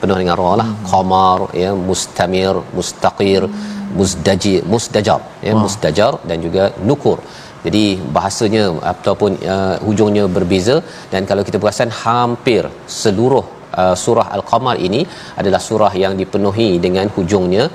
[0.05, 0.91] penuh dengan ra lah mm-hmm.
[0.91, 3.95] qamar ya mustamir, mustaqir, mm-hmm.
[3.99, 5.63] musdajir, musdajar ya wow.
[5.65, 7.17] musdajar dan juga nukur
[7.65, 7.83] jadi
[8.15, 10.75] bahasanya ataupun uh, hujungnya berbeza
[11.13, 12.63] dan kalau kita perasan hampir
[13.01, 13.45] seluruh
[13.81, 15.01] uh, surah al-qamar ini
[15.41, 17.65] adalah surah yang dipenuhi dengan hujungnya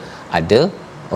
[0.40, 0.60] ada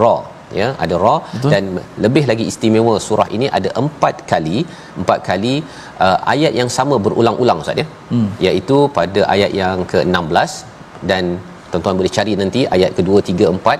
[0.02, 0.16] ra
[0.60, 1.50] ya ada ra Betul.
[1.54, 1.64] dan
[2.04, 4.58] lebih lagi istimewa surah ini ada empat kali
[5.00, 5.54] empat kali
[6.04, 8.28] uh, ayat yang sama berulang-ulang ustaz ya hmm.
[8.46, 10.52] iaitu pada ayat yang ke-16
[11.10, 11.24] dan
[11.70, 13.78] tuan-tuan boleh cari nanti ayat kedua tiga empat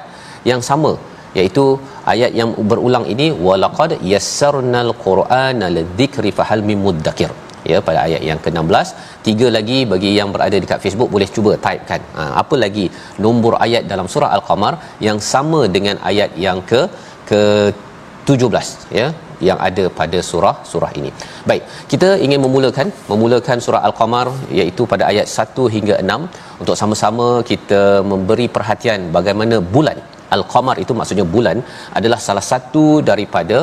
[0.51, 0.93] yang sama.
[1.39, 1.65] Iaitu
[2.13, 7.31] ayat yang berulang ini walaqad yassarnal qur'ana lidzikri fahal mim muddakir.
[7.71, 8.89] Ya pada ayat yang ke-16
[9.27, 12.01] tiga lagi bagi yang berada dekat Facebook boleh cuba type kan.
[12.17, 12.87] Ha, apa lagi?
[13.25, 14.75] Nombor ayat dalam surah al-qamar
[15.07, 16.83] yang sama dengan ayat yang ke
[17.31, 17.43] ke
[18.29, 19.07] 17 ya
[19.49, 21.11] yang ada pada surah surah ini.
[21.51, 24.27] Baik, kita ingin memulakan memulakan surah Al-Qamar
[24.59, 30.01] iaitu pada ayat 1 hingga 6 untuk sama-sama kita memberi perhatian bagaimana bulan.
[30.37, 31.59] Al-Qamar itu maksudnya bulan
[31.99, 33.59] adalah salah satu daripada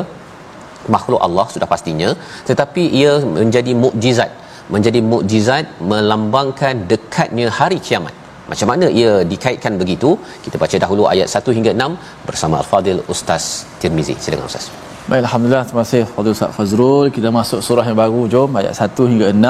[0.94, 2.10] makhluk Allah sudah pastinya.
[2.50, 4.32] Tetapi ia menjadi mukjizat
[4.74, 8.14] menjadi mukjizat melambangkan dekatnya hari kiamat.
[8.50, 10.12] Macam mana ia dikaitkan begitu?
[10.44, 13.44] Kita baca dahulu ayat 1 hingga 6 bersama Al-Fadil Ustaz
[13.82, 14.16] Tirmizi.
[14.24, 14.66] Silakan Ustaz
[15.10, 17.06] Baik, Alhamdulillah, terima kasih Fadil Ustaz Fazrul.
[17.14, 19.42] Kita masuk surah yang baru, jom, ayat 1 hingga 6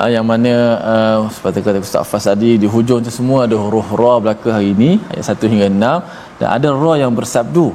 [0.00, 0.52] uh, yang mana
[0.92, 4.68] uh, seperti kata Ustaz Fas tadi di hujung tu semua ada huruf ra belaka hari
[4.76, 7.66] ini ayat 1 hingga 6 dan ada ra yang bersabdu.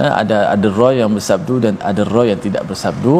[0.00, 3.14] Uh, ada ada ra yang bersabdu dan ada ra yang tidak bersabdu.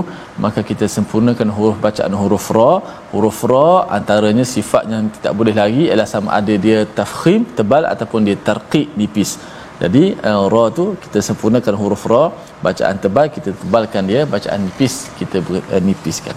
[0.45, 2.73] Maka kita sempurnakan huruf bacaan huruf ra.
[3.15, 8.27] Huruf ra antaranya sifat yang tidak boleh lagi ialah sama ada dia tafkhim tebal ataupun
[8.27, 9.33] dia tarqiq nipis
[9.83, 12.25] jadi uh, ra tu kita sempurnakan huruf ra
[12.67, 15.37] bacaan tebal kita tebalkan dia bacaan nipis kita
[15.75, 16.37] uh, nipiskan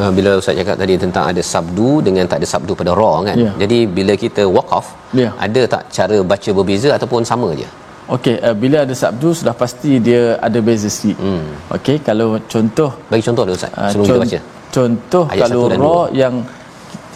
[0.00, 3.36] uh, bila ustaz cakap tadi tentang ada sabdu dengan tak ada sabdu pada ra kan
[3.44, 3.54] yeah.
[3.62, 4.86] jadi bila kita waqaf
[5.22, 5.32] yeah.
[5.46, 7.68] ada tak cara baca berbeza ataupun sama je
[8.16, 11.18] Okey, uh, bila ada sabdu sudah pasti dia ada beza sikit.
[11.20, 11.44] Hmm.
[11.76, 14.38] Okey, kalau contoh bagi contoh dulu Ustaz sebelum uh, con- kita baca.
[14.76, 16.34] Contoh Ayat kalau ra yang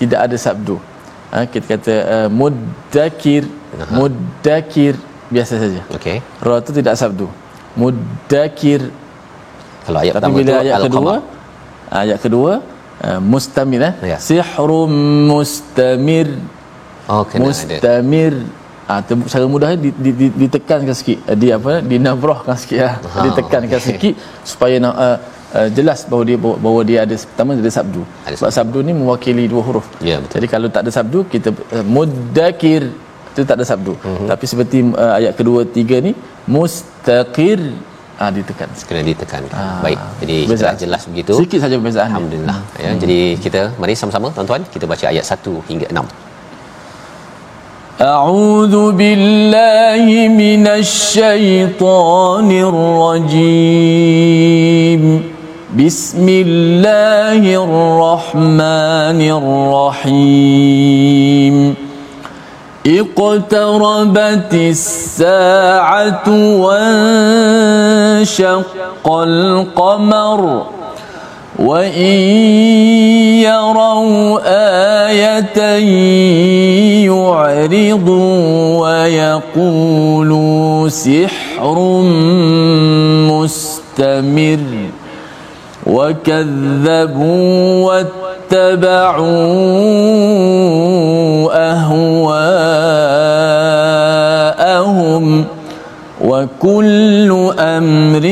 [0.01, 0.77] tidak ada sabdu.
[1.33, 3.48] Uh, kita kata uh, muddakir,
[3.96, 4.94] muddakir
[5.36, 5.80] biasa saja.
[5.96, 6.16] Okey.
[6.46, 7.26] Ra tu tidak sabdu.
[7.80, 8.82] Muddakir.
[9.84, 11.14] Kalau ayat Tapi bila ayat kedua,
[12.02, 12.52] ayat kedua
[13.06, 13.94] uh, mustamir eh.
[14.12, 14.18] Ya.
[14.28, 14.92] Sihrum
[15.32, 16.28] mustamir.
[17.10, 18.34] Oh, kena mustamir.
[18.90, 21.18] Ah, ha, cara mudahnya di, di, di, ditekankan sikit.
[21.26, 21.72] Uh, di apa?
[21.92, 22.96] Dinabrahkan sikit lah.
[23.00, 23.88] Ha, ditekankan okay.
[23.88, 24.14] sikit
[24.52, 25.18] supaya nak uh,
[25.52, 28.02] Uh, jelas bahawa dia bahawa dia ada pertama ada sabdu.
[28.24, 29.84] Ada Sebab sabdu ni mewakili dua huruf.
[30.00, 30.40] Ya, betul.
[30.40, 32.88] Jadi kalau tak ada sabdu kita uh, muddakir
[33.33, 34.27] itu tak ada sabdu uh-huh.
[34.31, 36.12] tapi seperti uh, ayat kedua tiga ni
[36.55, 37.60] mustaqir
[38.17, 42.81] ah ditekan kena ditekan ah, baik jadi sudah jelas begitu sikit saja perbezaan alhamdulillah hmm.
[42.83, 46.25] ya jadi kita mari sama-sama tuan-tuan kita baca ayat 1 hingga 6
[47.97, 50.05] أعوذ بالله
[50.43, 54.21] من الشيطان الرجيم
[55.81, 59.19] بسم الله الرحمن
[59.97, 61.55] الرحيم
[62.86, 66.28] اقتربت الساعة
[67.86, 70.62] وانشق القمر
[71.58, 72.18] وإن
[73.46, 74.38] يروا
[75.06, 75.58] آية
[77.06, 81.78] يعرضوا ويقولوا سحر
[83.30, 84.60] مستمر
[85.86, 87.42] وكذبوا
[88.52, 89.52] واتبعوا
[91.52, 92.51] أهواءهم
[96.22, 98.26] وكل أمر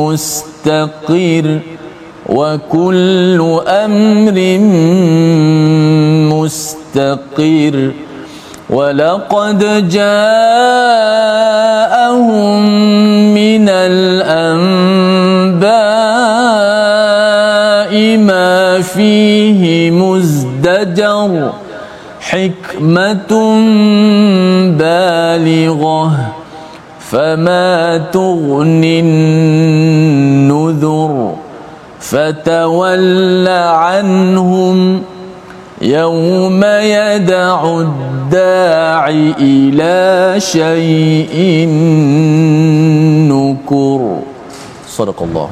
[0.00, 1.58] مستقر
[2.28, 4.58] وكل أمر
[6.34, 7.92] مستقر
[8.70, 10.14] ولقد جاءهم
[13.34, 14.72] من الأنباء
[18.18, 21.52] ما فيه مزدجر
[22.34, 23.32] حكمة
[24.78, 26.32] بالغة
[27.00, 31.34] فما تغني النذر
[32.00, 35.02] فتول عنهم
[35.82, 41.68] يوم يدع الداعي إلى شيء
[43.30, 44.18] نكر.
[44.88, 45.48] صدق الله.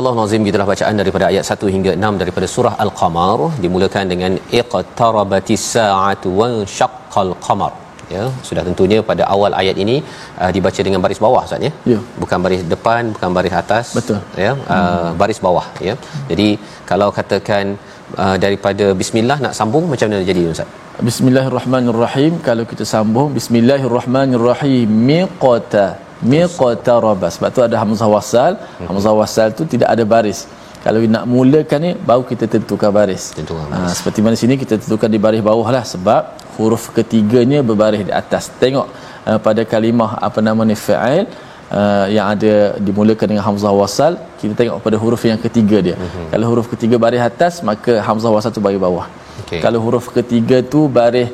[0.00, 3.38] Allah Nazim gitulah bacaan daripada ayat 1 hingga 6 daripada surah Al-Qamar.
[3.64, 6.48] Dimulakan dengan iqtarabatis sa'atu wa
[6.78, 7.72] syaqqal qamar.
[8.14, 9.96] Ya sudah tentunya pada awal ayat ini
[10.42, 11.72] uh, dibaca dengan baris bawah Ustaz ya?
[11.92, 11.98] Ya.
[12.22, 13.86] Bukan baris depan bukan baris atas.
[13.98, 14.18] Betul.
[14.44, 15.10] ya uh, hmm.
[15.20, 15.94] baris bawah ya.
[16.30, 16.48] Jadi
[16.90, 17.76] kalau katakan
[18.22, 20.70] uh, daripada bismillah nak sambung macam mana jadi Ustaz?
[21.08, 22.32] Bismillahirrahmanirrahim.
[22.48, 24.88] Kalau kita sambung Bismillahirrahmanirrahim.
[25.10, 25.86] Miqata
[26.22, 28.52] miqataraba sebab tu ada hamzah wasal
[28.90, 30.40] hamzah wasal tu tidak ada baris
[30.84, 33.22] kalau nak mulakan ni baru kita tentukan baris.
[33.38, 36.22] Tentukan ha, seperti mana sini kita tentukan di baris bawah lah sebab
[36.56, 38.44] huruf ketiganya berbaris di atas.
[38.62, 38.86] Tengok
[39.28, 44.54] uh, pada kalimah apa nama ni fa'il uh, yang ada dimulakan dengan hamzah wasal, kita
[44.60, 45.96] tengok pada huruf yang ketiga dia.
[45.98, 46.26] Uh-huh.
[46.32, 49.06] Kalau huruf ketiga baris atas, maka hamzah wasal tu baris bawah.
[49.42, 49.60] Okay.
[49.64, 51.28] Kalau huruf ketiga tu baris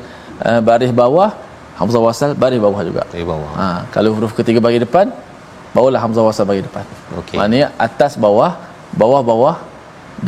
[0.48, 1.30] uh, baris bawah,
[1.78, 3.02] hamzah wasal baris bawah juga.
[3.12, 3.52] Baris bawah.
[3.60, 5.06] Ha, kalau huruf ketiga baris depan,
[5.76, 6.84] bawalah hamzah wasal baris depan.
[7.20, 7.36] Okay.
[7.38, 8.52] Maknanya atas bawah,
[9.02, 9.56] bawah-bawah,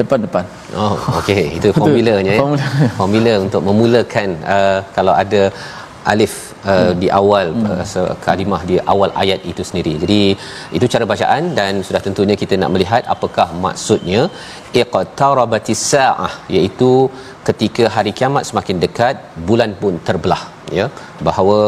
[0.00, 0.44] depan-depan.
[0.74, 1.44] Oh, okey.
[1.59, 2.40] Itu formulanya ya.
[2.42, 2.66] Formula.
[3.00, 5.42] Formula untuk memulakan uh, kalau ada
[6.12, 6.98] alif uh, hmm.
[7.02, 7.82] di awal hmm.
[7.82, 9.92] uh, kalimah di awal ayat itu sendiri.
[10.02, 10.20] Jadi
[10.76, 14.20] itu cara bacaan dan sudah tentunya kita nak melihat apakah maksudnya
[14.82, 16.92] iqtarabatis saah iaitu
[17.48, 20.42] ketika hari kiamat semakin dekat bulan pun terbelah
[20.79, 20.87] ya
[21.29, 21.59] bahawa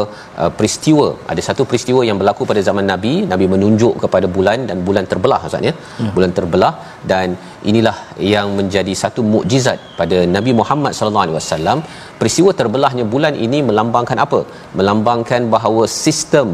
[0.41, 3.13] uh, peristiwa ada satu peristiwa yang berlaku pada zaman nabi.
[3.33, 6.11] Nabi menunjuk kepada bulan dan bulan terbelah maksudnya ya.
[6.17, 6.73] bulan terbelah
[7.11, 7.37] dan
[7.71, 7.97] inilah
[8.33, 11.79] yang menjadi satu mukjizat pada nabi Muhammad sallallahu alaihi wasallam.
[12.21, 14.41] Peristiwa terbelahnya bulan ini melambangkan apa?
[14.79, 16.47] Melambangkan bahawa sistem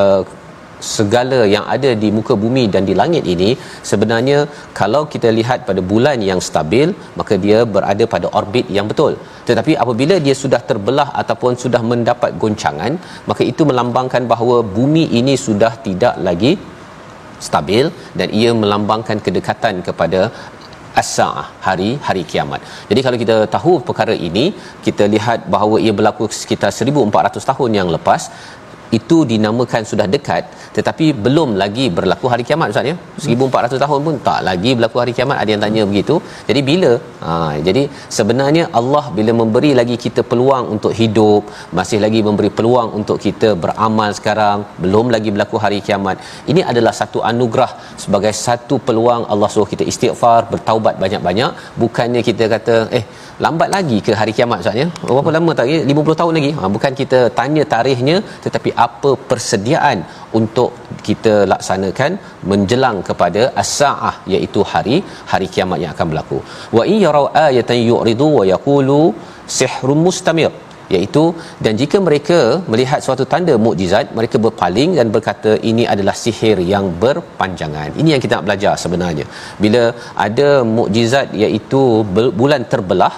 [0.00, 0.22] uh,
[0.94, 3.50] segala yang ada di muka bumi dan di langit ini
[3.90, 4.38] sebenarnya
[4.80, 6.88] kalau kita lihat pada bulan yang stabil
[7.20, 9.14] maka dia berada pada orbit yang betul
[9.50, 12.92] tetapi apabila dia sudah terbelah ataupun sudah mendapat goncangan
[13.30, 16.52] maka itu melambangkan bahawa bumi ini sudah tidak lagi
[17.48, 17.84] stabil
[18.18, 20.20] dan ia melambangkan kedekatan kepada
[21.00, 22.60] as-saah hari hari kiamat.
[22.90, 24.44] Jadi kalau kita tahu perkara ini,
[24.86, 28.22] kita lihat bahawa ia berlaku sekitar 1400 tahun yang lepas
[28.98, 30.44] itu dinamakan sudah dekat
[30.76, 32.96] tetapi belum lagi berlaku hari kiamat ustaz ya.
[33.34, 35.36] 1400 tahun pun tak lagi berlaku hari kiamat.
[35.42, 36.14] Ada yang tanya begitu.
[36.48, 36.92] Jadi bila?
[37.24, 37.30] Ha
[37.66, 37.82] jadi
[38.16, 41.42] sebenarnya Allah bila memberi lagi kita peluang untuk hidup
[41.78, 46.16] masih lagi memberi peluang untuk kita beramal sekarang belum lagi berlaku hari kiamat.
[46.52, 47.70] Ini adalah satu anugerah
[48.04, 51.50] sebagai satu peluang Allah suruh kita istighfar bertaubat banyak-banyak.
[51.82, 53.04] Bukannya kita kata eh
[53.44, 54.86] lambat lagi ke hari kiamat ustaz ya?
[55.08, 56.50] Berapa lama tak 50 tahun lagi.
[56.58, 59.98] Ha, bukan kita tanya tarikhnya tetapi apa persediaan
[60.38, 60.70] untuk
[61.08, 62.12] kita laksanakan
[62.52, 64.96] menjelang kepada as-saah iaitu hari
[65.32, 66.40] hari kiamat yang akan berlaku.
[66.78, 68.98] Wa in yarau ayatan yu'ridu wa yaqulu
[69.60, 70.52] sihrun mustamir.
[70.94, 71.22] Iaitu
[71.64, 72.38] dan jika mereka
[72.72, 77.90] melihat suatu tanda mukjizat mereka berpaling dan berkata ini adalah sihir yang berpanjangan.
[78.00, 79.26] Ini yang kita nak belajar sebenarnya.
[79.64, 79.82] Bila
[80.26, 80.48] ada
[80.78, 81.82] mukjizat iaitu
[82.40, 83.14] bulan terbelah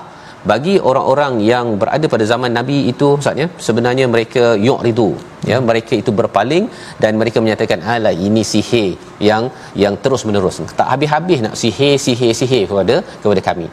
[0.50, 5.10] bagi orang-orang yang berada pada zaman nabi itu maksudnya sebenarnya mereka yu'ridu
[5.50, 6.64] ya mereka itu berpaling
[7.02, 8.90] dan mereka menyatakan alah ini sihir
[9.28, 9.44] yang
[9.82, 13.66] yang terus menerus tak habis-habis nak sihir sihir sihir kepada kepada kami.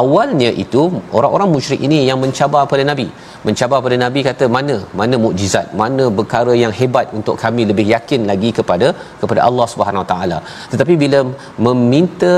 [0.00, 0.82] Awalnya itu
[1.18, 3.08] orang-orang musyrik ini yang mencabar pada nabi.
[3.48, 5.66] Mencabar pada nabi kata mana mana mukjizat?
[5.82, 8.88] Mana perkara yang hebat untuk kami lebih yakin lagi kepada
[9.22, 10.38] kepada Allah Subhanahu taala?
[10.72, 11.20] Tetapi bila
[11.68, 12.36] meminta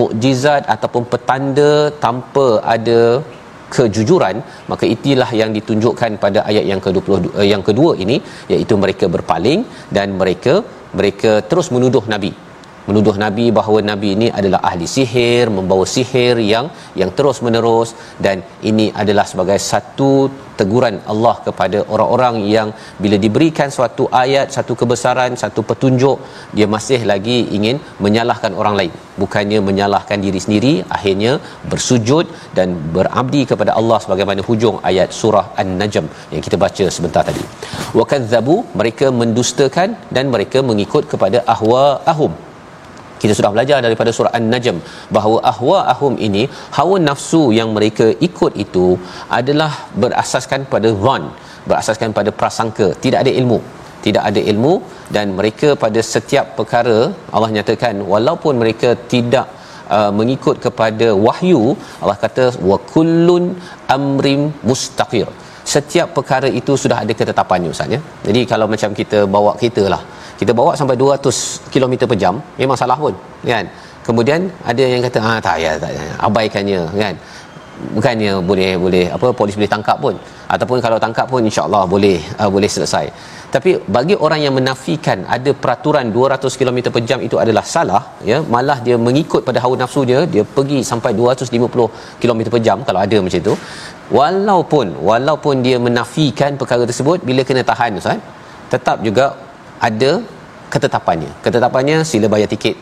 [0.00, 1.72] mukjizat ataupun petanda
[2.06, 3.00] tanpa ada
[3.76, 4.36] kejujuran
[4.70, 8.16] maka itilah yang ditunjukkan pada ayat yang ke-20 uh, yang kedua ini
[8.54, 9.62] iaitu mereka berpaling
[9.96, 10.54] dan mereka
[10.98, 12.32] mereka terus menuduh nabi
[12.88, 16.68] menuduh nabi bahawa nabi ini adalah ahli sihir membawa sihir yang
[17.00, 17.90] yang terus menerus
[18.26, 18.36] dan
[18.70, 20.12] ini adalah sebagai satu
[20.60, 22.68] teguran Allah kepada orang-orang yang
[23.02, 26.18] bila diberikan suatu ayat satu kebesaran satu petunjuk
[26.56, 28.94] dia masih lagi ingin menyalahkan orang lain.
[29.22, 31.32] Bukannya menyalahkan diri sendiri akhirnya
[31.70, 32.26] bersujud
[32.58, 37.44] dan berabdi kepada Allah sebagaimana hujung ayat surah An-Najm yang kita baca sebentar tadi.
[38.00, 41.84] Wa kadzabu mereka mendustakan dan mereka mengikut kepada ahwa
[42.14, 42.34] ahum
[43.22, 44.78] kita sudah belajar daripada surah An-Najm
[45.16, 46.44] bahawa ahwa ahum ini
[46.78, 48.86] hawa nafsu yang mereka ikut itu
[49.40, 51.24] adalah berasaskan pada zon
[51.70, 52.88] berasaskan pada prasangka.
[53.04, 53.58] Tidak ada ilmu.
[54.06, 54.74] Tidak ada ilmu
[55.14, 56.98] dan mereka pada setiap perkara
[57.34, 59.46] Allah nyatakan walaupun mereka tidak
[59.96, 61.62] uh, mengikut kepada wahyu
[62.02, 63.44] Allah kata wa kullun
[63.96, 65.28] amrim mustaqir.
[65.74, 68.00] Setiap perkara itu sudah ada ketetapannya ustaz ya.
[68.28, 70.02] Jadi kalau macam kita bawa kereta lah
[70.40, 73.14] kita bawa sampai 200 km per jam memang salah pun
[73.52, 73.66] kan?
[74.06, 76.04] Kemudian ada yang kata ah tak ya tak ya.
[76.26, 77.14] abaikannya kan?
[77.94, 80.14] Bukannya boleh boleh apa polis boleh tangkap pun.
[80.54, 83.04] Ataupun kalau tangkap pun insyaallah boleh uh, boleh selesai.
[83.54, 88.38] Tapi bagi orang yang menafikan ada peraturan 200 km per jam itu adalah salah ya
[88.54, 91.86] malah dia mengikut pada hawa nafsu dia dia pergi sampai 250
[92.22, 93.54] km per jam kalau ada macam itu
[94.18, 98.20] walaupun walaupun dia menafikan perkara tersebut bila kena tahan ustaz
[98.74, 99.26] tetap juga
[99.88, 100.10] ada
[100.72, 102.76] ketetapannya ketetapannya sila bayar tiket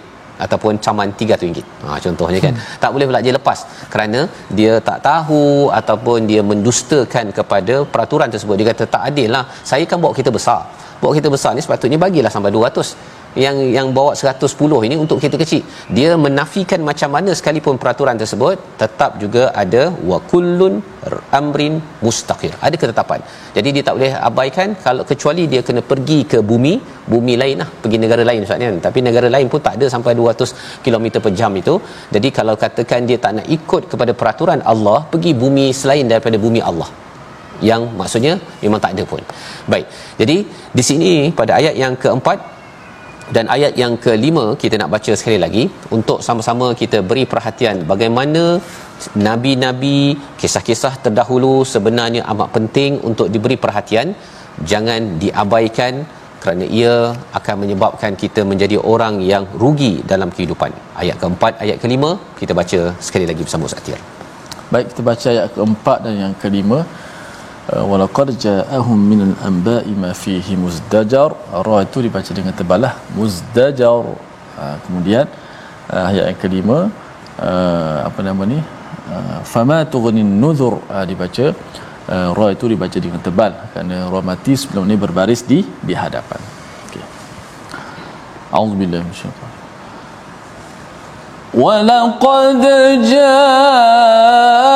[0.44, 1.58] ataupun caman RM300.
[1.84, 2.54] Ha contohnya kan.
[2.56, 2.64] Hmm.
[2.82, 3.58] Tak boleh pula dia lepas
[3.92, 4.20] kerana
[4.58, 5.44] dia tak tahu
[5.80, 8.54] ataupun dia mendustakan kepada peraturan tersebut.
[8.60, 9.44] Dia kata tak adil lah.
[9.70, 10.60] Saya kan bawa kita besar.
[11.00, 15.38] Bawa kita besar ni sepatutnya bagilah sampai 200 yang yang bawa 110 ini untuk kereta
[15.42, 15.62] kecil.
[15.96, 20.74] Dia menafikan macam mana sekalipun peraturan tersebut tetap juga ada wa kullun
[21.38, 21.74] amrin
[22.04, 22.52] mustaqir.
[22.66, 23.20] Ada ketetapan.
[23.56, 26.74] Jadi dia tak boleh abaikan kalau kecuali dia kena pergi ke bumi
[27.12, 27.68] bumi lain lah.
[27.84, 28.78] Pergi negara lain ustaz kan.
[28.88, 31.74] Tapi negara lain pun tak ada sampai 200 km per jam itu.
[32.16, 36.62] Jadi kalau katakan dia tak nak ikut kepada peraturan Allah pergi bumi selain daripada bumi
[36.70, 36.90] Allah.
[37.68, 38.32] Yang maksudnya
[38.64, 39.22] memang tak ada pun.
[39.72, 39.86] Baik.
[40.20, 40.36] Jadi
[40.78, 42.38] di sini pada ayat yang keempat
[43.34, 45.64] dan ayat yang kelima kita nak baca sekali lagi.
[45.96, 48.42] Untuk sama-sama kita beri perhatian bagaimana
[49.28, 50.00] nabi-nabi
[50.40, 54.10] kisah-kisah terdahulu sebenarnya amat penting untuk diberi perhatian.
[54.72, 55.94] Jangan diabaikan
[56.42, 56.94] kerana ia
[57.38, 60.72] akan menyebabkan kita menjadi orang yang rugi dalam kehidupan.
[61.02, 62.12] Ayat keempat ayat kelima
[62.42, 64.00] kita baca sekali lagi bersama Ustaz Tir
[64.72, 66.78] baik kita baca ayat keempat dan yang kelima
[67.91, 71.29] walaqad ja'ahum minal anba'i ma fihi muzdajar
[71.67, 74.03] ra itu dibaca dengan tebalah muzdajar
[74.57, 75.25] uh, kemudian
[75.93, 76.79] uh, ayat yang kelima
[77.39, 81.45] uh, apa nama ni uh, fama tughnin nuzur uh, dibaca
[82.11, 86.41] uh, ra itu dibaca dengan tebal kerana ra mati sebelum ni berbaris di di hadapan
[86.89, 87.03] okey
[88.51, 89.59] auzubillahi minasyaitanir
[91.51, 92.63] ولقد
[93.11, 94.74] جاءهم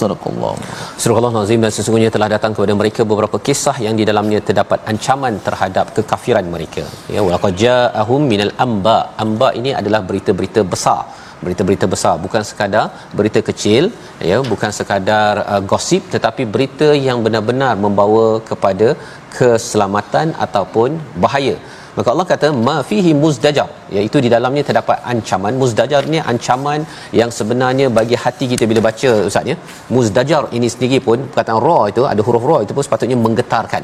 [0.02, 0.56] صدق الله
[1.04, 4.80] Surah Allah Nazim dan sesungguhnya telah datang kepada mereka beberapa kisah yang di dalamnya terdapat
[4.92, 6.84] ancaman terhadap kekafiran mereka.
[7.16, 8.98] Ya walaqad ja'ahum minal amba.
[9.24, 11.02] Amba ini adalah berita-berita besar.
[11.45, 12.87] Berita-berita besar bukan sekadar
[13.19, 13.85] berita kecil
[14.31, 18.89] ya bukan sekadar uh, gosip tetapi berita yang benar-benar membawa kepada
[19.37, 21.57] keselamatan ataupun bahaya
[21.99, 25.53] maka Allah kata ma fihi muzdajar iaitu di dalamnya terdapat ancaman.
[25.63, 26.81] Muzdajar ni ancaman
[27.21, 29.57] yang sebenarnya bagi hati kita bila baca ustaz ya.
[29.97, 33.83] Muzdajar ini sendiri pun perkataan ra itu ada huruf ra itu pun sepatutnya menggetarkan.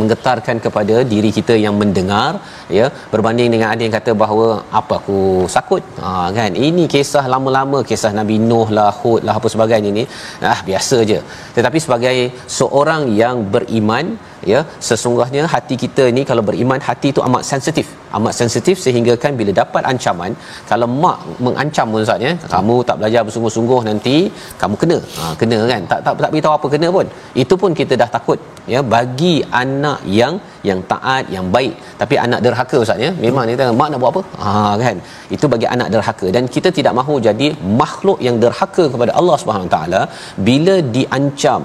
[0.00, 2.32] Menggetarkan kepada diri kita yang mendengar
[2.78, 2.88] ya.
[3.14, 4.48] Berbanding dengan ada yang kata bahawa
[4.80, 5.20] apa aku
[5.56, 5.82] sakut?
[6.04, 6.52] Ha, kan?
[6.68, 10.06] Ini kisah lama-lama kisah Nabi Nuh lah Hud lah apa sebagainya ni.
[10.52, 11.18] Ah biasa je.
[11.56, 12.16] Tetapi sebagai
[12.58, 14.06] seorang yang beriman
[14.52, 17.86] ya sesungguhnya hati kita ni kalau beriman hati itu amat sensitif.
[18.16, 20.32] Amat sensitif sehingga kan bila dapat ancaman
[20.70, 24.16] kalau mak mengancam ustaz ya kamu tak belajar bersungguh-sungguh nanti
[24.62, 24.98] kamu kena.
[25.18, 25.82] Ha, kena kan?
[25.92, 27.06] Tak tak tak beritahu apa kena pun.
[27.44, 28.38] Itu pun kita dah takut
[28.74, 28.82] ya.
[28.94, 30.36] Bagi anak yang
[30.68, 31.74] yang taat yang baik.
[32.02, 33.10] Tapi anak derhaka ustaz ya.
[33.24, 34.22] Memang ni mak nak buat apa?
[34.44, 34.52] Ha
[34.84, 34.96] kan?
[35.36, 36.28] Itu bagi anak derhaka.
[36.36, 37.48] Dan kita tidak mahu jadi
[37.82, 40.02] makhluk yang derhaka kepada Allah Subhanahu taala
[40.48, 41.62] bila diancam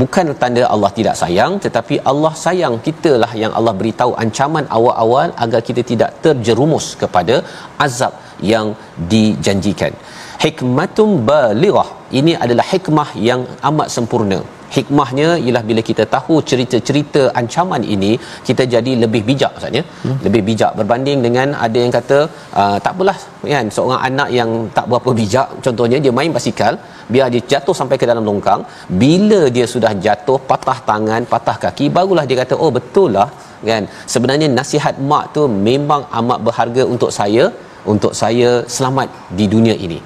[0.00, 5.60] bukan tanda Allah tidak sayang tetapi Allah sayang kitalah yang Allah beritahu ancaman awal-awal agar
[5.68, 7.36] kita tidak terjerumus kepada
[7.86, 8.14] azab
[8.52, 8.68] yang
[9.12, 9.94] dijanjikan.
[10.44, 11.88] Hikmatum balighah
[12.18, 14.40] ini adalah hikmah yang amat sempurna
[14.74, 18.12] hikmahnya ialah bila kita tahu cerita-cerita ancaman ini
[18.48, 20.18] kita jadi lebih bijak maksudnya hmm.
[20.26, 22.18] lebih bijak berbanding dengan ada yang kata
[22.60, 23.16] uh, tak apalah
[23.54, 23.66] kan?
[23.76, 26.74] Seorang anak yang tak berapa bijak contohnya dia main basikal
[27.14, 28.62] biar dia jatuh sampai ke dalam longkang
[29.02, 33.28] bila dia sudah jatuh patah tangan patah kaki barulah dia kata oh betul lah
[33.70, 33.84] kan?
[34.14, 37.46] Sebenarnya nasihat mak tu memang amat berharga untuk saya
[37.92, 39.08] untuk saya selamat
[39.38, 39.98] di dunia ini.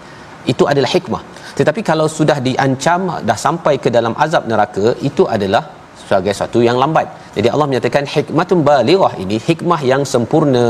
[0.52, 1.22] Itu adalah hikmah
[1.60, 5.62] tetapi kalau sudah diancam dah sampai ke dalam azab neraka itu adalah
[6.00, 7.06] sebagai satu yang lambat.
[7.36, 10.66] Jadi Allah menyatakan hikmatun balighah ini hikmah yang sempurna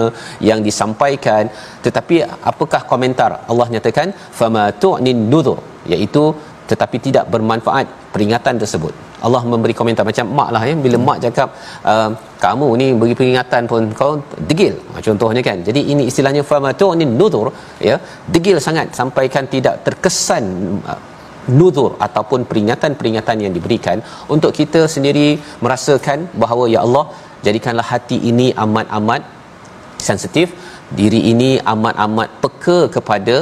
[0.48, 1.44] yang disampaikan.
[1.84, 2.16] Tetapi
[2.50, 3.30] apakah komentar?
[3.50, 4.08] Allah nyatakan
[4.40, 5.58] fama tu'nin nudhur
[5.92, 6.24] iaitu
[6.70, 8.94] tetapi tidak bermanfaat peringatan tersebut
[9.26, 10.74] Allah memberi komentar macam mak lah ya.
[10.84, 11.48] Bila mak cakap
[11.92, 12.10] uh,
[12.44, 14.12] kamu ni beri peringatan pun kau
[14.50, 14.74] degil.
[14.92, 15.58] Ha, contohnya kan.
[15.68, 17.48] Jadi ini istilahnya famatun nudur
[17.90, 17.96] ya.
[18.34, 20.44] Degil sangat sampaikan tidak terkesan
[20.92, 21.00] uh,
[21.58, 23.98] nuzur ataupun peringatan-peringatan yang diberikan.
[24.34, 25.28] Untuk kita sendiri
[25.64, 27.04] merasakan bahawa ya Allah
[27.46, 29.22] jadikanlah hati ini amat-amat
[30.08, 30.48] sensitif
[30.98, 33.36] diri ini amat-amat peka kepada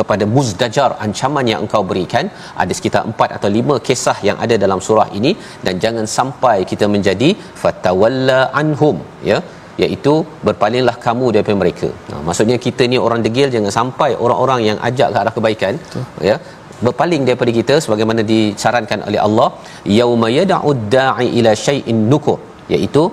[0.00, 2.26] kepada muzdajar ancaman yang engkau berikan
[2.62, 5.32] ada sekitar 4 atau 5 kisah yang ada dalam surah ini
[5.66, 7.30] dan jangan sampai kita menjadi
[7.62, 8.98] fatawalla anhum
[9.30, 9.38] ya
[9.82, 10.14] iaitu
[10.46, 11.88] berpalinglah kamu daripada mereka.
[12.10, 16.04] Nah, maksudnya kita ni orang degil jangan sampai orang-orang yang ajak ke arah kebaikan Betul.
[16.30, 16.36] ya
[16.86, 19.48] berpaling daripada kita sebagaimana disarankan oleh Allah
[20.00, 22.38] yauma yad'u da'i ila syai'in nukur
[22.74, 23.04] iaitu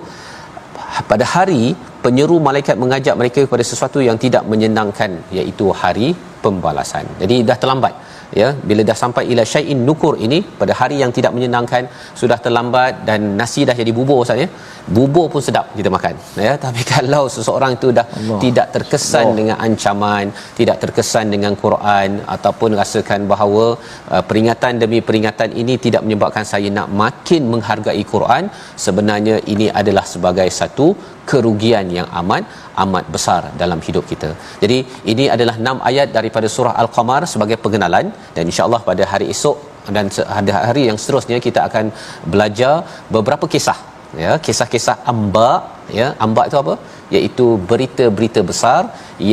[1.10, 1.62] pada hari
[2.04, 6.08] penyeru malaikat mengajak mereka kepada sesuatu yang tidak menyenangkan iaitu hari
[6.44, 7.06] pembalasan.
[7.22, 7.94] Jadi dah terlambat
[8.40, 11.84] ya bila dah sampai ila syai'in nukur ini pada hari yang tidak menyenangkan
[12.20, 14.48] sudah terlambat dan nasi dah jadi bubur ustaz ya
[14.96, 16.14] bubur pun sedap kita makan
[16.46, 18.40] ya tapi kalau seseorang itu dah Allah.
[18.44, 19.36] tidak terkesan Allah.
[19.40, 20.26] dengan ancaman
[20.60, 23.66] tidak terkesan dengan Quran ataupun rasakan bahawa
[24.14, 28.44] uh, peringatan demi peringatan ini tidak menyebabkan saya nak makin menghargai Quran
[28.86, 30.88] sebenarnya ini adalah sebagai satu
[31.30, 32.44] kerugian yang amat
[32.84, 34.30] amat besar dalam hidup kita.
[34.62, 34.78] Jadi
[35.12, 39.58] ini adalah 6 ayat daripada surah Al-Qamar sebagai pengenalan dan insya-Allah pada hari esok
[39.96, 40.06] dan
[40.36, 41.86] pada hari yang seterusnya kita akan
[42.32, 42.74] belajar
[43.16, 43.78] beberapa kisah
[44.22, 45.50] ya kisah-kisah amba
[45.98, 46.74] ya amba itu apa
[47.16, 48.82] iaitu berita-berita besar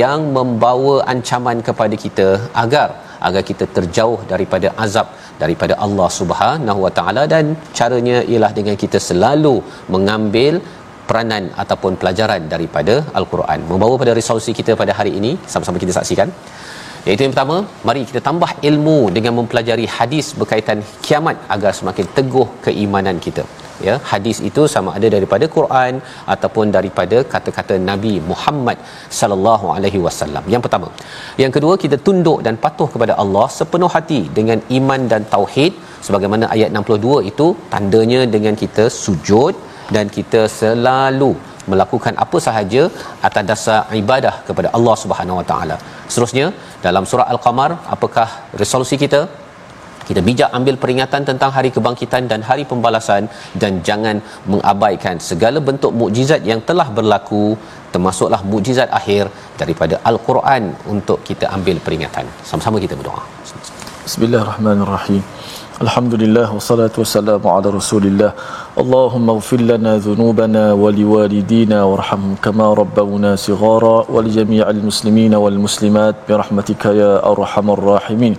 [0.01, 2.27] yang membawa ancaman kepada kita
[2.63, 2.87] agar
[3.27, 5.07] agar kita terjauh daripada azab
[5.43, 7.45] daripada Allah Subhanahu Wa Taala dan
[7.79, 9.55] caranya ialah dengan kita selalu
[9.95, 10.55] mengambil
[11.09, 13.59] peranan ataupun pelajaran daripada al-Quran.
[13.71, 16.29] Membawa pada resolusi kita pada hari ini sama-sama kita saksikan.
[17.07, 22.47] Iaitu yang pertama, mari kita tambah ilmu dengan mempelajari hadis berkaitan kiamat agar semakin teguh
[22.65, 23.43] keimanan kita.
[23.87, 25.93] Ya, hadis itu sama ada daripada Quran
[26.33, 28.77] ataupun daripada kata-kata Nabi Muhammad
[29.19, 30.43] sallallahu alaihi wasallam.
[30.53, 30.89] Yang pertama.
[31.43, 35.73] Yang kedua, kita tunduk dan patuh kepada Allah sepenuh hati dengan iman dan tauhid
[36.07, 39.55] sebagaimana ayat 62 itu tandanya dengan kita sujud
[39.95, 41.31] dan kita selalu
[41.71, 42.83] melakukan apa sahaja
[43.27, 45.77] atas dasar ibadah kepada Allah Subhanahu Wa Taala.
[46.11, 46.45] Seterusnya
[46.85, 48.27] dalam surah Al-Qamar apakah
[48.61, 49.21] resolusi kita?
[50.07, 53.25] Kita bijak ambil peringatan tentang hari kebangkitan dan hari pembalasan
[53.61, 54.21] dan jangan
[54.51, 57.57] mengabaikan segala bentuk mukjizat yang telah berlaku
[57.93, 60.63] termasuklah mukjizat akhir daripada Al-Quran
[60.93, 62.27] untuk kita ambil peringatan.
[62.49, 63.23] Sama-sama kita berdoa.
[64.05, 65.23] Bismillahirrahmanirrahim.
[65.81, 68.31] الحمد لله والصلاة والسلام على رسول الله
[68.79, 77.67] اللهم اغفر لنا ذنوبنا ولوالدينا وارحمهم كما ربونا صغارا ولجميع المسلمين والمسلمات برحمتك يا أرحم
[77.71, 78.33] الراحمين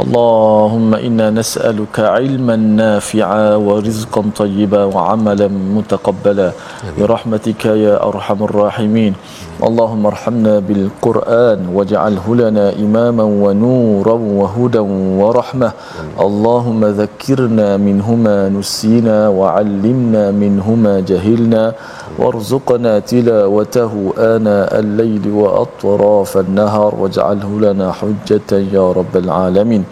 [0.00, 6.52] اللهم إنا نسألك علما نافعا ورزقا طيبا وعملا متقبلا
[6.98, 9.12] برحمتك يا أرحم الراحمين
[9.60, 14.82] اللهم ارحمنا بالقرآن واجعله لنا إماما ونورا وهدى
[15.20, 15.70] ورحمة.
[16.20, 21.74] اللهم ذكرنا منهما نسينا وعلمنا منهما جهلنا.
[22.18, 26.94] وارزقنا تلاوته آناء الليل وأطراف النهار.
[27.00, 29.84] واجعله لنا حجة يا رب العالمين.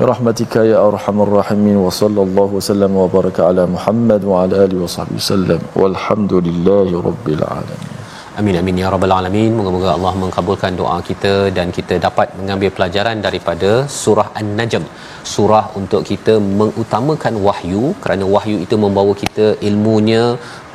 [0.00, 1.76] برحمتك يا أرحم الراحمين.
[1.76, 5.60] وصلى الله وسلم وبارك على محمد وعلى آله وصحبه وسلم.
[5.76, 7.93] والحمد لله رب العالمين.
[8.40, 9.50] Amin amin ya rabbal alamin.
[9.56, 14.84] Moga-moga Allah mengabulkan doa kita dan kita dapat mengambil pelajaran daripada surah An-Najm.
[15.32, 20.24] Surah untuk kita mengutamakan wahyu kerana wahyu itu membawa kita ilmunya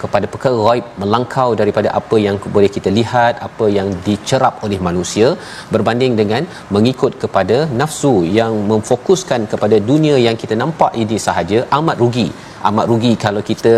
[0.03, 5.27] kepada perkara ghaib melangkau daripada apa yang boleh kita lihat apa yang dicerap oleh manusia
[5.73, 6.45] berbanding dengan
[6.75, 12.29] mengikut kepada nafsu yang memfokuskan kepada dunia yang kita nampak ini sahaja amat rugi
[12.69, 13.73] amat rugi kalau kita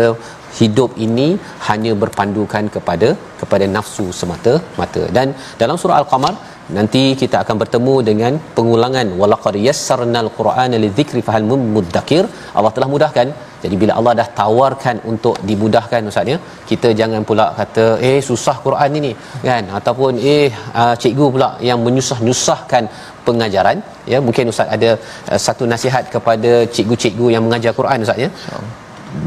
[0.60, 1.28] hidup ini
[1.68, 3.08] hanya berpandukan kepada
[3.42, 5.04] kepada nafsu semata-mata.
[5.16, 5.28] Dan
[5.60, 6.34] dalam surah al-qamar
[6.76, 12.24] nanti kita akan bertemu dengan pengulangan walaqad yassarnal qur'ana lidzikri fahal muddakir.
[12.58, 13.28] Allah telah mudahkan.
[13.62, 16.38] Jadi bila Allah dah tawarkan untuk dimudahkan ustaz ya
[16.70, 19.12] kita jangan pula kata eh susah Quran ini
[19.48, 19.64] kan?
[19.78, 20.48] Ataupun eh
[20.80, 22.86] uh, cikgu pula yang menyusah-nyusahkan
[23.28, 23.78] pengajaran
[24.12, 24.18] ya.
[24.26, 24.90] Mungkin ustaz ada
[25.32, 28.30] uh, satu nasihat kepada cikgu-cikgu yang mengajar Quran ustaz ya.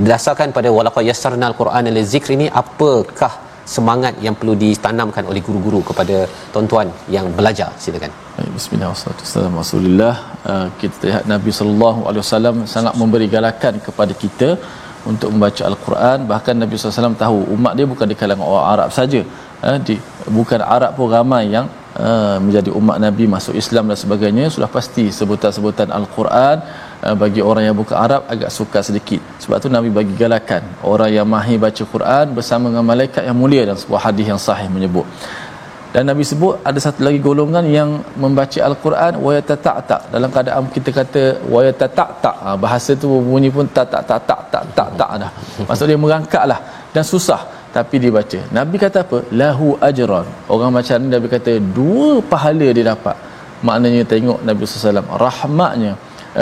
[0.03, 3.33] Berdasarkan pada walaqad yassarnal qur'ana lizikr ini apakah
[3.73, 6.17] semangat yang perlu ditanamkan oleh guru-guru kepada
[6.53, 7.69] tuan-tuan yang belajar?
[7.83, 8.11] Silakan.
[8.57, 10.01] Bismillahirrahmanirrahim.
[10.51, 14.49] Uh, kita lihat Nabi sallallahu alaihi wasallam sangat memberi galakan kepada kita
[15.11, 16.19] untuk membaca al-Quran.
[16.33, 19.21] Bahkan Nabi sallallahu alaihi wasallam tahu umat dia bukan di kalangan orang Arab saja.
[19.65, 19.95] Uh, di
[20.37, 21.67] bukan Arab pun ramai yang
[21.99, 26.57] uh, menjadi umat Nabi masuk Islam dan sebagainya sudah pasti sebutan-sebutan al-Quran
[27.05, 29.21] uh, bagi orang yang bukan Arab agak sukar sedikit.
[29.43, 33.63] Sebab tu Nabi bagi galakan orang yang mahir baca Quran bersama dengan malaikat yang mulia
[33.69, 35.07] dan sebuah hadis yang sahih menyebut.
[35.95, 37.89] Dan Nabi sebut ada satu lagi golongan yang
[38.19, 41.23] membaca al-Quran wa yatata'ta dalam keadaan kita kata
[41.53, 45.31] wa yatata'ta ha, bahasa tu bunyi pun tak tak tak tak tak tak tak dah
[45.63, 46.59] maksud dia merangkaklah
[46.91, 47.39] dan susah
[47.77, 48.39] tapi dia baca.
[48.57, 49.17] Nabi kata apa?
[49.41, 50.27] Lahu ajran.
[50.55, 53.17] Orang macam ni Nabi kata dua pahala dia dapat.
[53.67, 55.93] Maknanya tengok Nabi SAW rahmatnya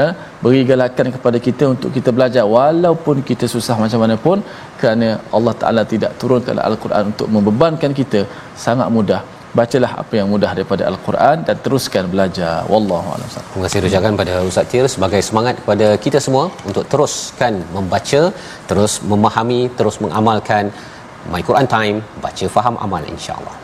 [0.02, 0.12] eh,
[0.44, 2.44] beri galakan kepada kita untuk kita belajar.
[2.56, 4.38] Walaupun kita susah macam mana pun
[4.80, 8.22] kerana Allah Ta'ala tidak turunkan Al-Quran untuk membebankan kita
[8.66, 9.22] sangat mudah.
[9.58, 12.54] Bacalah apa yang mudah daripada al-Quran dan teruskan belajar.
[12.72, 13.28] Wallahu a'lam.
[13.34, 18.22] Terima kasih rujakan pada Ustaz Tir sebagai semangat kepada kita semua untuk teruskan membaca
[18.70, 20.74] terus memahami terus mengamalkan
[21.32, 23.56] My Quran Time baca faham amal insya-Allah